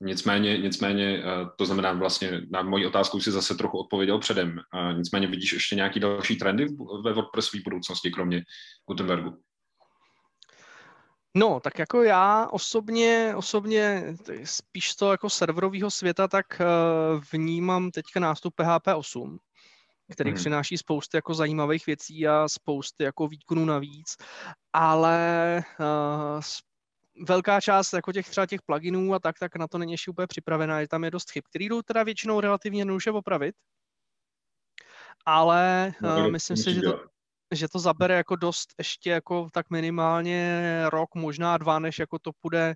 nicméně, 0.00 0.58
nicméně 0.58 1.18
uh, 1.18 1.48
to 1.56 1.66
znamená 1.66 1.92
vlastně, 1.92 2.40
na 2.50 2.62
moji 2.62 2.86
otázku 2.86 3.20
si 3.20 3.30
zase 3.30 3.54
trochu 3.54 3.78
odpověděl 3.78 4.18
předem. 4.18 4.48
Uh, 4.74 4.98
nicméně 4.98 5.26
vidíš 5.26 5.52
ještě 5.52 5.76
nějaký 5.76 6.00
další 6.00 6.36
trendy 6.36 6.66
ve 7.04 7.12
WordPressové 7.12 7.62
budoucnosti, 7.64 8.10
kromě 8.10 8.42
Gutenbergu? 8.88 9.38
No, 11.36 11.60
tak 11.60 11.78
jako 11.78 12.02
já 12.02 12.46
osobně, 12.46 13.32
osobně 13.36 14.16
spíš 14.44 14.94
to 14.94 15.10
jako 15.10 15.30
serverového 15.30 15.90
světa, 15.90 16.28
tak 16.28 16.60
eh, 16.60 16.64
vnímám 17.32 17.90
teďka 17.90 18.20
nástup 18.20 18.54
PHP 18.54 18.86
8, 18.96 19.38
který 20.12 20.30
hmm. 20.30 20.36
přináší 20.36 20.78
spousty 20.78 21.16
jako 21.16 21.34
zajímavých 21.34 21.86
věcí 21.86 22.28
a 22.28 22.48
spousty 22.48 23.04
jako 23.04 23.28
výkonů 23.28 23.64
navíc, 23.64 24.16
ale 24.72 25.62
uh, 25.80 26.40
velká 27.28 27.60
část 27.60 27.92
jako 27.92 28.12
těch 28.12 28.28
třeba 28.28 28.46
těch 28.46 28.62
pluginů 28.62 29.14
a 29.14 29.18
tak, 29.18 29.38
tak 29.38 29.56
na 29.56 29.68
to 29.68 29.78
není 29.78 29.92
ještě 29.92 30.10
úplně 30.10 30.26
připravená, 30.26 30.80
že 30.82 30.88
tam 30.88 31.04
je 31.04 31.10
dost 31.10 31.30
chyb, 31.30 31.44
který 31.48 31.68
jdou 31.68 31.82
teda 31.82 32.02
většinou 32.02 32.40
relativně 32.40 32.80
jednoduše 32.80 33.10
opravit, 33.10 33.54
ale 35.26 35.92
uh, 36.02 36.30
myslím 36.30 36.56
si, 36.56 36.74
že 36.74 36.80
to, 36.80 37.04
že 37.54 37.68
to 37.68 37.78
zabere 37.78 38.14
jako 38.14 38.36
dost 38.36 38.74
ještě 38.78 39.10
jako 39.10 39.48
tak 39.52 39.70
minimálně 39.70 40.62
rok, 40.90 41.14
možná 41.14 41.58
dva, 41.58 41.78
než 41.78 41.98
jako 41.98 42.18
to 42.18 42.30
bude 42.42 42.74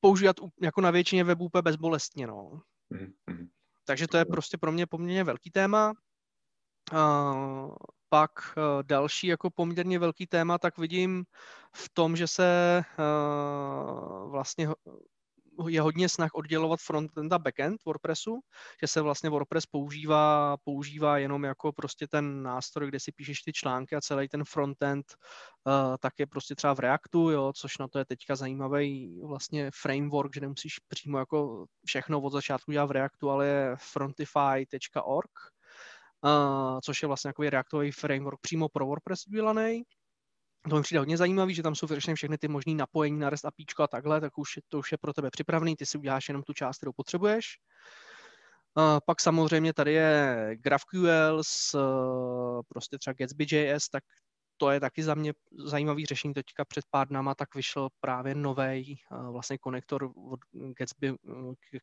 používat 0.00 0.36
jako 0.62 0.80
na 0.80 0.90
většině 0.90 1.24
webů 1.24 1.44
úplně 1.44 1.62
bezbolestně, 1.62 2.26
no. 2.26 2.60
Mm-hmm. 2.92 3.48
Takže 3.84 4.08
to 4.08 4.16
je 4.16 4.24
prostě 4.24 4.58
pro 4.58 4.72
mě 4.72 4.86
poměrně 4.86 5.24
velký 5.24 5.50
téma. 5.50 5.92
Uh, 6.92 7.74
pak 8.14 8.30
uh, 8.56 8.82
další 8.82 9.26
jako 9.26 9.50
poměrně 9.50 9.98
velký 9.98 10.26
téma, 10.26 10.58
tak 10.58 10.78
vidím 10.78 11.24
v 11.76 11.90
tom, 11.94 12.16
že 12.16 12.26
se 12.26 12.82
uh, 12.98 14.30
vlastně 14.30 14.68
je 15.68 15.80
hodně 15.80 16.08
snah 16.08 16.30
oddělovat 16.34 16.80
frontend 16.80 17.32
a 17.32 17.38
backend 17.38 17.84
WordPressu, 17.84 18.40
že 18.80 18.86
se 18.86 19.00
vlastně 19.00 19.30
WordPress 19.30 19.66
používá, 19.66 20.56
používá 20.64 21.18
jenom 21.18 21.44
jako 21.44 21.72
prostě 21.72 22.06
ten 22.06 22.42
nástroj, 22.42 22.88
kde 22.88 23.00
si 23.00 23.12
píšeš 23.12 23.42
ty 23.42 23.52
články 23.52 23.96
a 23.96 24.00
celý 24.00 24.28
ten 24.28 24.44
frontend 24.44 25.06
uh, 25.66 25.96
tak 26.00 26.12
je 26.18 26.26
prostě 26.26 26.54
třeba 26.54 26.74
v 26.74 26.80
Reactu, 26.80 27.30
jo, 27.30 27.52
což 27.56 27.78
na 27.78 27.88
to 27.88 27.98
je 27.98 28.04
teďka 28.04 28.36
zajímavý 28.36 29.20
vlastně 29.26 29.70
framework, 29.82 30.34
že 30.34 30.40
nemusíš 30.40 30.78
přímo 30.88 31.18
jako 31.18 31.66
všechno 31.86 32.20
od 32.20 32.32
začátku 32.32 32.72
dělat 32.72 32.86
v 32.86 32.90
Reactu, 32.90 33.30
ale 33.30 33.46
je 33.46 33.76
frontify.org, 33.78 35.30
uh, 36.24 36.78
což 36.84 37.02
je 37.02 37.08
vlastně 37.08 37.28
takový 37.28 37.50
reaktový 37.50 37.92
framework 37.92 38.40
přímo 38.40 38.68
pro 38.68 38.86
WordPress 38.86 39.26
udělaný 39.26 39.84
to 40.70 40.76
mi 40.76 40.82
přijde 40.82 40.98
hodně 40.98 41.16
zajímavý, 41.16 41.54
že 41.54 41.62
tam 41.62 41.74
jsou 41.74 41.86
všechny, 41.86 42.14
všechny 42.14 42.38
ty 42.38 42.48
možné 42.48 42.74
napojení 42.74 43.18
na 43.18 43.30
REST 43.30 43.44
API 43.44 43.64
a 43.78 43.86
takhle, 43.86 44.20
tak 44.20 44.38
už 44.38 44.58
to 44.68 44.78
už 44.78 44.92
je 44.92 44.98
pro 44.98 45.12
tebe 45.12 45.30
připravený, 45.30 45.76
ty 45.76 45.86
si 45.86 45.98
uděláš 45.98 46.28
jenom 46.28 46.42
tu 46.42 46.52
část, 46.52 46.76
kterou 46.76 46.92
potřebuješ. 46.92 47.46
Uh, 48.76 48.98
pak 49.06 49.20
samozřejmě 49.20 49.72
tady 49.72 49.92
je 49.92 50.50
GraphQL 50.54 51.42
s 51.42 51.74
uh, 51.74 52.60
prostě 52.68 52.98
třeba 52.98 53.14
Gatsby.js, 53.18 53.88
tak 53.88 54.04
to 54.56 54.70
je 54.70 54.80
taky 54.80 55.02
za 55.02 55.14
mě 55.14 55.32
zajímavý 55.64 56.06
řešení. 56.06 56.34
Teďka 56.34 56.64
před 56.64 56.84
pár 56.90 57.08
dnama 57.08 57.34
tak 57.34 57.54
vyšel 57.54 57.88
právě 58.00 58.34
nový 58.34 58.98
vlastně 59.30 59.58
konektor 59.58 60.12
od 60.30 60.40
Gatsby, 60.78 61.14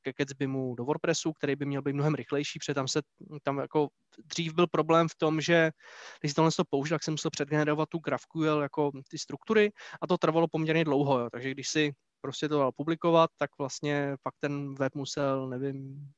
ke 0.01 0.13
Gatsbymu 0.17 0.75
do 0.75 0.85
WordPressu, 0.85 1.33
který 1.33 1.55
by 1.55 1.65
měl 1.65 1.81
být 1.81 1.93
mnohem 1.93 2.15
rychlejší, 2.15 2.59
protože 2.59 2.73
tam 2.73 2.87
se 2.87 3.01
tam 3.43 3.57
jako 3.57 3.87
dřív 4.25 4.53
byl 4.53 4.67
problém 4.67 5.07
v 5.07 5.15
tom, 5.15 5.41
že 5.41 5.71
když 6.19 6.33
tohle 6.33 6.51
to 6.51 6.63
použil, 6.65 6.95
tak 6.95 7.03
jsem 7.03 7.13
musel 7.13 7.31
předgenerovat 7.31 7.89
tu 7.89 7.99
GraphQL 7.99 8.61
jako 8.61 8.91
ty 9.09 9.17
struktury 9.17 9.71
a 10.01 10.07
to 10.07 10.17
trvalo 10.17 10.47
poměrně 10.47 10.83
dlouho, 10.83 11.19
jo. 11.19 11.29
takže 11.31 11.51
když 11.51 11.69
si 11.69 11.93
prostě 12.21 12.49
to 12.49 12.59
dal 12.59 12.71
publikovat, 12.71 13.29
tak 13.37 13.49
vlastně 13.57 14.15
pak 14.23 14.33
ten 14.39 14.75
web 14.75 14.95
musel, 14.95 15.49
nevím, 15.49 16.11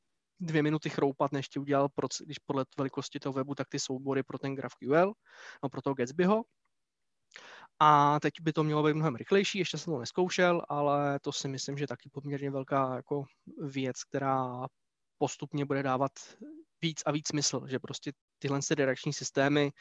dvě 0.45 0.63
minuty 0.63 0.89
chroupat, 0.89 1.31
než 1.31 1.49
ti 1.49 1.59
udělal, 1.59 1.89
když 2.25 2.39
podle 2.39 2.65
velikosti 2.77 3.19
toho 3.19 3.33
webu, 3.33 3.55
tak 3.55 3.69
ty 3.69 3.79
soubory 3.79 4.23
pro 4.23 4.37
ten 4.37 4.55
GraphQL, 4.55 5.13
no 5.63 5.69
pro 5.69 5.81
toho 5.81 5.93
Gatsbyho. 5.93 6.43
A 7.79 8.19
teď 8.19 8.33
by 8.41 8.53
to 8.53 8.63
mělo 8.63 8.83
být 8.83 8.93
mnohem 8.93 9.15
rychlejší, 9.15 9.59
ještě 9.59 9.77
jsem 9.77 9.93
to 9.93 9.99
neskoušel, 9.99 10.61
ale 10.69 11.19
to 11.19 11.31
si 11.31 11.47
myslím, 11.47 11.77
že 11.77 11.87
taky 11.87 12.09
poměrně 12.09 12.51
velká 12.51 12.95
jako 12.95 13.23
věc, 13.61 14.03
která 14.03 14.67
postupně 15.17 15.65
bude 15.65 15.83
dávat 15.83 16.11
víc 16.81 17.01
a 17.05 17.11
víc 17.11 17.27
smysl, 17.27 17.67
že 17.67 17.79
prostě 17.79 18.11
tyhle 18.39 18.59
redakční 18.75 19.13
systémy 19.13 19.71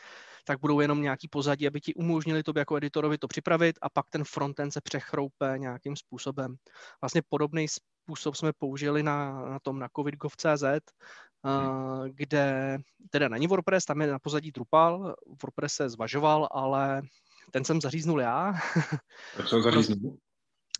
tak 0.45 0.61
budou 0.61 0.81
jenom 0.81 1.03
nějaký 1.03 1.29
pozadí, 1.29 1.67
aby 1.67 1.81
ti 1.81 1.95
umožnili 1.95 2.43
to 2.43 2.53
jako 2.57 2.77
editorovi 2.77 3.19
to 3.19 3.29
připravit 3.29 3.79
a 3.83 3.91
pak 3.91 4.07
ten 4.11 4.25
frontend 4.25 4.73
se 4.73 4.81
přechroupe 4.81 5.55
nějakým 5.57 5.97
způsobem. 5.97 6.55
Vlastně 7.01 7.23
podobný 7.29 7.67
způsob 8.03 8.37
jsme 8.37 8.53
použili 8.53 9.03
na, 9.03 9.41
na 9.49 9.59
tom 9.59 9.79
na 9.79 9.89
covidgov.cz, 9.97 10.63
uh, 10.63 12.09
kde 12.09 12.79
teda 13.11 13.29
není 13.29 13.47
WordPress, 13.47 13.85
tam 13.85 14.01
je 14.01 14.07
na 14.07 14.19
pozadí 14.19 14.51
Drupal, 14.51 15.15
WordPress 15.43 15.75
se 15.75 15.89
zvažoval, 15.89 16.49
ale 16.51 17.03
ten 17.51 17.65
jsem 17.65 17.81
zaříznul 17.81 18.21
já. 18.21 18.53
Proč 19.37 19.49
jsem 19.49 19.63
zaříznul? 19.63 20.17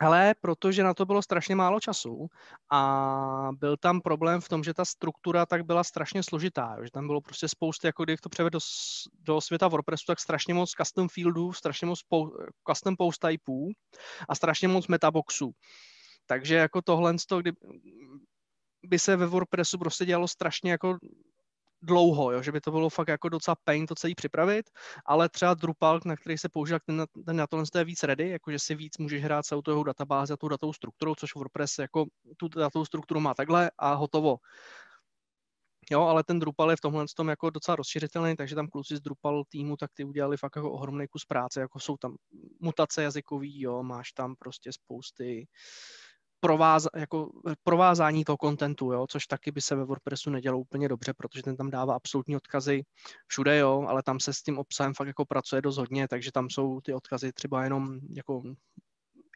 Ale 0.01 0.35
protože 0.41 0.83
na 0.83 0.95
to 0.95 1.07
bylo 1.07 1.23
strašně 1.23 1.55
málo 1.55 1.81
času 1.81 2.27
a 2.73 3.49
byl 3.53 3.77
tam 3.77 4.01
problém 4.01 4.41
v 4.41 4.49
tom, 4.49 4.65
že 4.65 4.75
ta 4.75 4.85
struktura 4.85 5.47
tak 5.47 5.65
byla 5.65 5.85
strašně 5.85 6.23
složitá, 6.23 6.77
že 6.83 6.91
tam 6.91 7.07
bylo 7.07 7.21
prostě 7.21 7.49
spousty, 7.49 7.87
jako 7.87 8.05
když 8.05 8.21
to 8.21 8.29
převedl 8.29 8.59
do, 8.59 8.61
do 9.21 9.41
světa 9.41 9.69
WordPressu, 9.69 10.05
tak 10.07 10.21
strašně 10.21 10.55
moc 10.55 10.71
custom 10.71 11.09
fieldů, 11.09 11.53
strašně 11.53 11.87
moc 11.87 12.03
pou, 12.03 12.31
custom 12.69 12.97
post 12.97 13.19
typeů 13.19 13.71
a 14.29 14.35
strašně 14.35 14.69
moc 14.69 14.89
metaboxů. 14.89 15.53
Takže 16.27 16.55
jako 16.55 16.83
tohle, 16.83 17.15
kdy 17.41 17.53
by 18.87 18.99
se 18.99 19.17
ve 19.17 19.27
WordPressu 19.27 19.79
prostě 19.79 20.05
dělalo 20.05 20.29
strašně 20.29 20.71
jako 20.71 20.99
dlouho, 21.83 22.33
jo, 22.33 22.43
že 22.43 22.53
by 22.53 22.61
to 22.61 22.71
bylo 22.71 22.91
fakt 22.91 23.09
jako 23.09 23.29
docela 23.29 23.57
pain 23.65 23.87
to 23.87 23.95
celý 23.95 24.15
připravit, 24.15 24.71
ale 25.07 25.29
třeba 25.29 25.55
Drupal, 25.55 26.01
na 26.05 26.17
který 26.17 26.39
se 26.39 26.49
používá, 26.49 26.79
ten, 26.87 27.05
ten 27.27 27.37
na 27.37 27.47
tohle 27.47 27.65
je 27.79 27.85
víc 27.85 28.03
ready, 28.03 28.29
jakože 28.29 28.59
si 28.59 28.75
víc 28.75 28.99
můžeš 28.99 29.23
hrát 29.23 29.45
celou 29.45 29.63
toho 29.63 29.85
databázi 29.85 30.33
a 30.33 30.37
tou 30.37 30.49
datovou 30.49 30.73
strukturou, 30.73 31.15
což 31.15 31.35
WordPress 31.35 31.79
jako 31.79 32.07
tu 32.37 32.49
datovou 32.49 32.85
strukturu 32.85 33.21
má 33.21 33.35
takhle 33.35 33.71
a 33.79 33.95
hotovo. 33.95 34.37
Jo, 35.91 36.03
ale 36.03 36.25
ten 36.25 36.39
Drupal 36.39 36.71
je 36.71 36.77
v 36.77 36.81
tomhle 36.81 37.05
tom 37.17 37.29
jako 37.29 37.51
docela 37.51 37.77
rozšiřitelný, 37.77 38.37
takže 38.37 38.55
tam 38.55 38.69
kluci 38.69 38.97
z 38.97 39.01
Drupal 39.01 39.45
týmu, 39.49 39.77
tak 39.77 39.91
ty 39.95 40.05
udělali 40.05 40.37
fakt 40.37 40.57
jako 40.57 40.73
ohromný 40.73 41.09
kus 41.09 41.25
práce, 41.25 41.61
jako 41.61 41.81
jsou 41.81 41.97
tam 41.97 42.17
mutace 42.61 43.03
jazykový, 43.03 43.61
jo, 43.61 43.83
máš 43.83 44.13
tam 44.13 44.35
prostě 44.39 44.73
spousty 44.73 45.47
prováz, 46.45 46.87
jako 46.97 47.31
provázání 47.63 48.25
toho 48.25 48.37
kontentu, 48.37 48.93
jo, 48.93 49.07
což 49.07 49.27
taky 49.27 49.53
by 49.53 49.61
se 49.61 49.75
ve 49.75 49.85
WordPressu 49.85 50.31
nedělo 50.31 50.59
úplně 50.59 50.89
dobře, 50.89 51.15
protože 51.15 51.43
ten 51.43 51.57
tam 51.57 51.71
dává 51.71 51.95
absolutní 51.95 52.37
odkazy 52.37 52.85
všude, 53.27 53.59
jo, 53.59 53.87
ale 53.89 54.03
tam 54.03 54.21
se 54.21 54.33
s 54.33 54.43
tím 54.43 54.59
obsahem 54.59 54.95
fakt 54.95 55.07
jako 55.07 55.25
pracuje 55.25 55.63
dost 55.63 55.77
hodně, 55.77 56.09
takže 56.09 56.33
tam 56.33 56.51
jsou 56.51 56.81
ty 56.81 56.95
odkazy 56.95 57.33
třeba 57.33 57.65
jenom 57.65 58.01
jako 58.11 58.43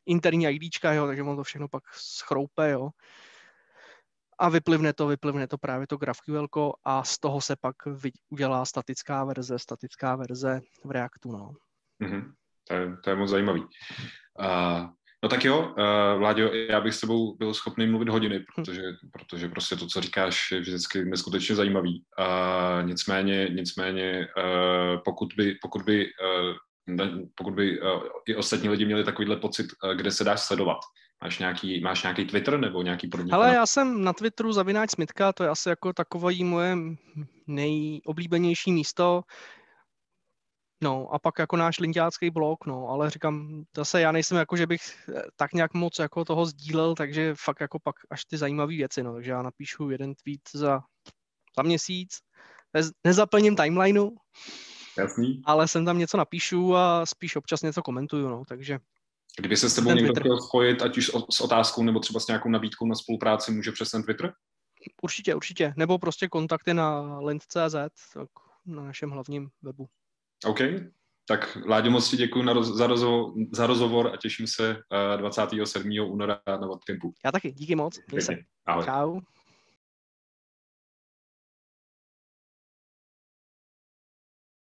interní 0.07 0.47
IDčka, 0.47 0.93
jo, 0.93 1.07
takže 1.07 1.23
on 1.23 1.37
to 1.37 1.43
všechno 1.43 1.69
pak 1.69 1.83
schroupe, 1.95 2.71
jo. 2.71 2.91
A 4.39 4.49
vyplivne 4.49 4.93
to, 4.93 5.07
vyplivne 5.07 5.47
to 5.47 5.59
právě 5.59 5.87
to 5.87 5.97
GraphQL 5.97 6.49
a 6.85 7.05
z 7.05 7.19
toho 7.19 7.41
se 7.41 7.57
pak 7.57 7.77
udělá 8.31 8.65
statická 8.65 9.25
verze, 9.25 9.59
statická 9.59 10.17
verze 10.17 10.61
v 10.85 10.91
Reactu, 10.91 11.33
no. 11.33 11.55
Mm-hmm. 12.03 12.33
To, 12.69 12.75
je, 12.75 12.97
to 12.97 13.11
je 13.11 13.17
moc 13.17 13.31
zajímavý. 13.31 13.61
Uh, 13.61 14.89
no 15.27 15.31
tak 15.31 15.45
jo, 15.45 15.61
uh, 15.61 16.19
Vláďo, 16.19 16.51
já 16.53 16.81
bych 16.81 16.95
s 16.95 17.01
tebou 17.01 17.37
byl 17.37 17.55
schopný 17.55 17.87
mluvit 17.87 18.09
hodiny, 18.09 18.45
protože, 18.55 18.83
protože 19.13 19.49
prostě 19.49 19.77
to, 19.77 19.87
co 19.87 20.01
říkáš, 20.01 20.53
je 20.53 20.61
vždycky 20.61 21.05
neskutečně 21.05 21.55
zajímavý. 21.55 22.03
Uh, 22.19 22.89
nicméně, 22.89 23.49
nicméně 23.49 24.29
uh, 24.39 25.01
pokud 25.05 25.29
by, 25.37 25.57
pokud 25.63 25.83
by 25.83 26.07
uh, 26.07 27.07
pokud 27.35 27.55
by 27.55 27.81
uh, 27.81 28.03
i 28.27 28.37
ostatní 28.37 28.69
lidi 28.69 28.85
měli 28.85 29.05
takovýhle 29.05 29.37
pocit, 29.37 29.67
uh, 29.85 29.93
kde 29.93 30.11
se 30.11 30.25
dáš 30.25 30.41
sledovat. 30.41 30.79
Máš 31.25 31.39
nějaký, 31.39 31.81
máš 31.81 32.03
nějaký 32.03 32.25
Twitter 32.25 32.59
nebo 32.59 32.83
nějaký 32.83 33.09
podobný? 33.09 33.33
Ale 33.33 33.55
já 33.55 33.67
jsem 33.67 34.05
na 34.05 34.13
Twitteru 34.13 34.53
zavináč 34.53 34.91
Smitka, 34.91 35.33
to 35.33 35.43
je 35.43 35.49
asi 35.49 35.69
jako 35.69 35.93
takové 35.93 36.35
moje 36.45 36.77
nejoblíbenější 37.47 38.73
místo. 38.73 39.23
No 40.83 41.15
a 41.15 41.19
pak 41.19 41.39
jako 41.39 41.57
náš 41.57 41.79
lindiácký 41.81 42.31
blog, 42.31 42.67
no, 42.67 42.89
ale 42.89 43.11
říkám, 43.11 43.65
zase 43.77 44.01
já 44.01 44.13
nejsem 44.13 44.37
jako, 44.37 44.57
že 44.57 44.67
bych 44.67 45.09
eh, 45.09 45.23
tak 45.37 45.53
nějak 45.53 45.75
moc 45.75 45.99
jako 45.99 46.25
toho 46.25 46.47
sdílel, 46.47 46.95
takže 46.95 47.35
fakt 47.39 47.61
jako 47.61 47.79
pak 47.79 47.97
až 48.11 48.25
ty 48.25 48.37
zajímavé 48.37 48.77
věci, 48.77 49.03
no, 49.03 49.15
takže 49.15 49.31
já 49.31 49.43
napíšu 49.43 49.91
jeden 49.91 50.15
tweet 50.15 50.41
za, 50.55 50.81
za 51.59 51.63
měsíc, 51.63 52.19
nezaplním 53.05 53.57
timelineu, 53.57 54.11
Jasný. 54.99 55.43
Ale 55.45 55.69
sem 55.69 55.85
tam 55.85 55.99
něco 55.99 56.17
napíšu 56.17 56.77
a 56.77 57.07
spíš 57.07 57.37
občas 57.37 57.63
něco 57.63 57.83
komentuju, 57.83 58.29
no, 58.29 58.45
takže... 58.49 58.79
Kdyby 59.39 59.57
se 59.57 59.71
s 59.71 59.75
tebou 59.75 59.91
někdo 59.91 60.21
chtěl 60.21 60.41
spojit, 60.41 60.83
ať 60.83 60.99
už 60.99 61.11
s 61.31 61.41
otázkou 61.41 61.83
nebo 61.83 62.01
třeba 62.01 62.21
s 62.21 62.27
nějakou 62.27 62.49
nabídkou 62.49 62.87
na 62.87 62.95
spolupráci, 62.95 63.53
může 63.53 63.73
přes 63.73 63.91
ten 63.91 64.03
Twitter? 64.03 64.33
Určitě, 65.03 65.35
určitě. 65.35 65.75
Nebo 65.77 65.99
prostě 65.99 66.29
kontakty 66.29 66.75
na 66.75 67.19
lint.cz, 67.19 67.75
tak 68.15 68.29
na 68.67 68.83
našem 68.83 69.11
hlavním 69.11 69.49
webu. 69.63 69.89
OK. 70.45 70.61
Tak 71.29 71.59
Láďo, 71.67 71.91
moc 71.91 72.11
ti 72.11 72.17
děkuji 72.17 72.43
roz, 72.43 72.69
za, 72.69 72.87
rozhovor, 72.87 73.33
za 73.53 73.67
rozhovor 73.67 74.11
a 74.15 74.17
těším 74.17 74.47
se 74.47 74.77
uh, 74.77 75.15
eh, 75.15 75.19
27. 75.19 75.91
února 76.07 76.41
na 76.47 76.67
Vodcampu. 76.67 77.15
Já 77.25 77.33
taky, 77.33 77.53
díky 77.53 77.75
moc. 77.77 78.01
Měj 78.11 78.23
se. 78.23 78.37
Ahoj. 78.67 78.85
Čau. 78.85 79.21